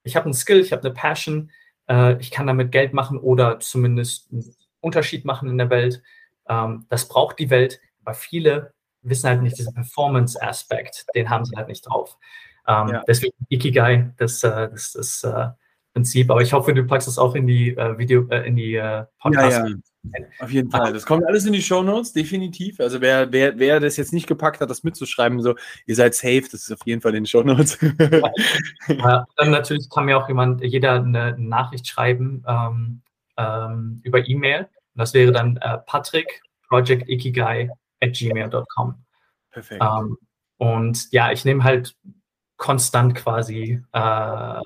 [0.03, 1.51] ich habe einen Skill, ich habe eine Passion,
[1.93, 6.01] äh, ich kann damit Geld machen oder zumindest einen Unterschied machen in der Welt.
[6.49, 8.73] Ähm, das braucht die Welt, aber viele
[9.03, 12.17] wissen halt nicht diesen Performance-Aspekt, den haben sie halt nicht drauf.
[12.67, 13.03] Ähm, Ja.
[13.07, 15.49] Deswegen Ikigai, das, äh, das, das äh,
[15.93, 16.31] Prinzip.
[16.31, 19.05] Aber ich hoffe, du packst es auch in die äh, Video, äh, in die äh,
[19.19, 19.57] Podcast.
[19.57, 19.75] Ja, ja.
[20.39, 20.91] Auf jeden Fall.
[20.91, 22.79] Das kommt alles in die Shownotes, definitiv.
[22.79, 26.43] Also wer, wer, wer das jetzt nicht gepackt hat, das mitzuschreiben, so, ihr seid safe,
[26.43, 27.77] das ist auf jeden Fall in den Shownotes.
[28.87, 33.01] Äh, dann natürlich kann mir auch jemand, jeder eine Nachricht schreiben ähm,
[33.37, 34.61] ähm, über E-Mail.
[34.61, 37.69] Und das wäre dann äh, patrick projectikigai
[38.01, 38.95] at gmail.com.
[39.51, 39.81] Perfekt.
[39.81, 40.17] Ähm,
[40.57, 41.95] und ja, ich nehme halt
[42.57, 44.59] konstant quasi äh,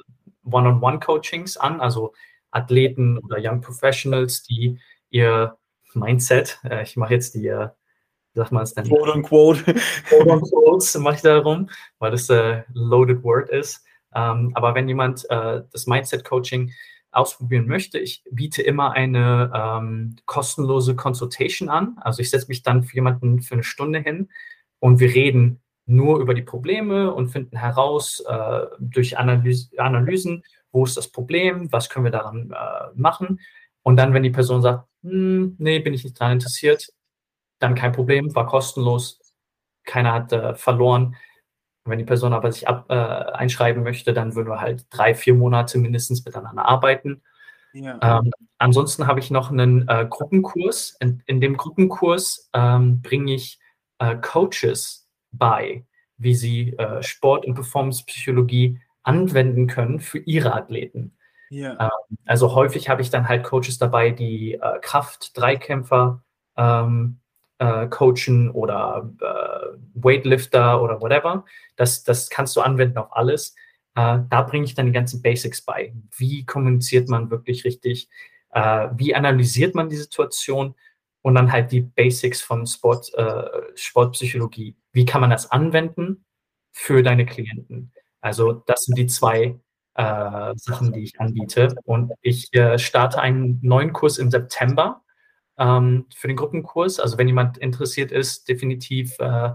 [0.43, 2.13] One-on-One-Coachings an, also
[2.51, 4.79] Athleten oder Young Professionals, die
[5.09, 5.57] ihr
[5.93, 7.69] Mindset, äh, ich mache jetzt die, äh,
[8.33, 8.85] wie sagt man es denn?
[8.85, 9.63] Quote unquote.
[10.09, 13.83] Quote on Quotes mache ich darum, weil das äh, loaded word ist.
[14.13, 16.71] Ähm, aber wenn jemand äh, das Mindset-Coaching
[17.11, 21.97] ausprobieren möchte, ich biete immer eine ähm, kostenlose Consultation an.
[22.01, 24.29] Also ich setze mich dann für jemanden für eine Stunde hin
[24.79, 30.83] und wir reden nur über die Probleme und finden heraus äh, durch Analyse, Analysen, wo
[30.83, 33.39] ist das Problem, was können wir daran äh, machen.
[33.87, 36.89] Und dann, wenn die Person sagt, hm, nee, bin ich nicht daran interessiert,
[37.59, 39.21] dann kein Problem, war kostenlos,
[39.85, 41.15] keiner hat äh, verloren.
[41.85, 45.35] Wenn die Person aber sich ab, äh, einschreiben möchte, dann würden wir halt drei, vier
[45.35, 47.21] Monate mindestens miteinander arbeiten.
[47.71, 48.19] Ja.
[48.19, 50.97] Ähm, ansonsten habe ich noch einen äh, Gruppenkurs.
[50.99, 53.57] In, in, dem Gruppenkurs ähm, bringe ich
[53.99, 55.85] äh, Coaches bei,
[56.17, 61.17] wie sie äh, Sport- und Performance-Psychologie anwenden können für ihre Athleten.
[61.49, 61.77] Ja.
[61.79, 66.23] Ähm, also häufig habe ich dann halt Coaches dabei, die äh, Kraft-Dreikämpfer
[66.57, 67.19] ähm,
[67.59, 71.45] äh, coachen oder äh, Weightlifter oder whatever.
[71.75, 73.55] Das, das kannst du anwenden auf alles.
[73.95, 75.93] Äh, da bringe ich dann die ganzen Basics bei.
[76.15, 78.09] Wie kommuniziert man wirklich richtig?
[78.51, 80.75] Äh, wie analysiert man die Situation?
[81.23, 83.43] Und dann halt die Basics von Sport, äh,
[83.75, 84.77] Sportpsychologie.
[84.93, 86.25] Wie kann man das anwenden
[86.71, 87.91] für deine Klienten?
[88.21, 89.59] Also das sind die zwei
[89.97, 91.75] äh, Sachen, die ich anbiete.
[91.83, 95.01] Und ich äh, starte einen neuen Kurs im September
[95.57, 96.99] ähm, für den Gruppenkurs.
[96.99, 99.51] Also wenn jemand interessiert ist, definitiv äh,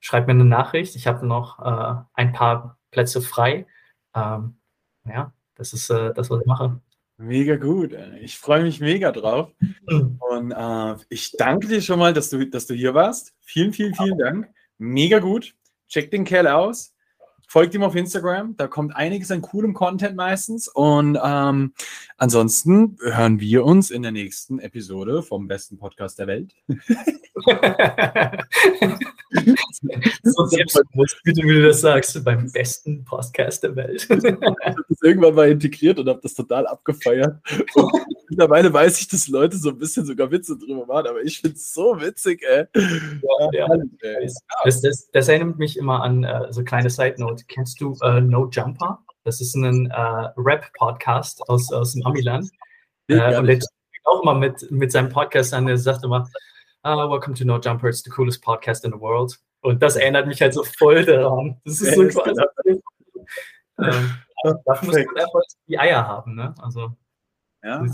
[0.00, 0.96] schreibt mir eine Nachricht.
[0.96, 3.66] Ich habe noch äh, ein paar Plätze frei.
[4.14, 4.56] Ähm,
[5.04, 6.80] ja, das ist äh, das, was ich mache.
[7.18, 7.96] Mega gut.
[8.20, 9.50] Ich freue mich mega drauf.
[9.86, 13.34] Und äh, ich danke dir schon mal, dass du, dass du hier warst.
[13.40, 14.48] Vielen, vielen, vielen Dank.
[14.78, 15.54] Mega gut.
[15.88, 16.94] Check den Kerl aus.
[17.48, 20.66] Folgt ihm auf Instagram, da kommt einiges an coolem Content meistens.
[20.68, 21.72] Und ähm,
[22.16, 26.52] ansonsten hören wir uns in der nächsten Episode vom besten Podcast der Welt.
[30.22, 34.06] so selbstbewusst, wie du das sagst, beim besten Podcast der Welt.
[34.10, 37.38] ich habe das irgendwann mal integriert und habe das total abgefeiert.
[37.74, 37.92] Und
[38.28, 41.56] mittlerweile weiß ich, dass Leute so ein bisschen sogar Witze drüber machen, aber ich finde
[41.56, 42.64] es so witzig, ey.
[42.74, 43.68] Ja, ja.
[44.64, 47.44] Das, das, das, erinnert mich immer an uh, so kleine Side Note.
[47.48, 48.98] Kennst du uh, No Jumper?
[49.24, 52.48] Das ist ein uh, Rap-Podcast aus, aus dem Amiland.
[53.08, 53.58] Ja, und der
[54.04, 56.28] auch immer mit, mit seinem Podcast an, der sagt immer,
[56.86, 59.36] uh, Welcome to No Jumper, it's the coolest podcast in the world.
[59.60, 61.60] Und das erinnert mich halt so voll daran.
[61.64, 62.40] Das ist so quasi.
[63.78, 64.14] ähm,
[64.64, 66.54] dafür muss man einfach die Eier haben, ne?
[66.58, 66.92] Also.
[67.62, 67.84] Ja.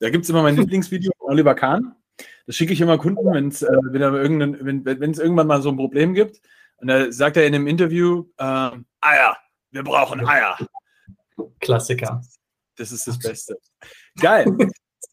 [0.00, 1.94] Da gibt es immer mein Lieblingsvideo von Oliver Kahn.
[2.46, 6.40] Das schicke ich immer Kunden, wenn's, äh, wenn es irgendwann mal so ein Problem gibt.
[6.78, 8.70] Und da sagt er in einem Interview: äh,
[9.00, 9.36] Eier,
[9.70, 10.58] wir brauchen Eier.
[11.60, 12.22] Klassiker.
[12.76, 13.56] Das ist das Beste.
[14.20, 14.46] Geil.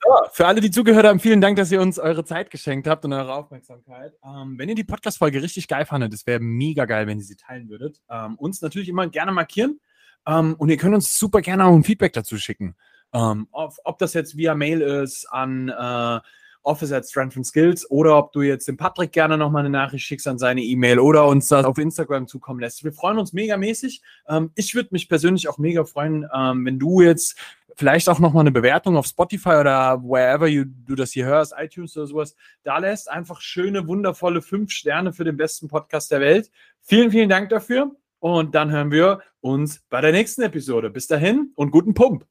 [0.04, 3.06] So, für alle, die zugehört haben, vielen Dank, dass ihr uns eure Zeit geschenkt habt
[3.06, 4.14] und eure Aufmerksamkeit.
[4.24, 7.38] Ähm, wenn ihr die Podcast-Folge richtig geil fandet, es wäre mega geil, wenn ihr sie
[7.38, 8.02] teilen würdet.
[8.10, 9.80] Ähm, uns natürlich immer gerne markieren.
[10.28, 12.76] Ähm, und ihr könnt uns super gerne auch ein Feedback dazu schicken.
[13.14, 16.20] Ähm, ob, ob, das jetzt via Mail ist an äh,
[16.64, 20.06] Office at Strength and Skills oder ob du jetzt dem Patrick gerne nochmal eine Nachricht
[20.06, 22.84] schickst an seine E-Mail oder uns das auf Instagram zukommen lässt.
[22.84, 24.02] Wir freuen uns megamäßig.
[24.28, 27.38] Ähm, ich würde mich persönlich auch mega freuen, ähm, wenn du jetzt
[27.76, 31.98] vielleicht auch nochmal eine Bewertung auf Spotify oder wherever you, du das hier hörst, iTunes
[31.98, 33.10] oder sowas, da lässt.
[33.10, 36.52] Einfach schöne, wundervolle fünf Sterne für den besten Podcast der Welt.
[36.82, 37.96] Vielen, vielen Dank dafür.
[38.20, 40.90] Und dann hören wir uns bei der nächsten Episode.
[40.90, 42.26] Bis dahin und guten Pump.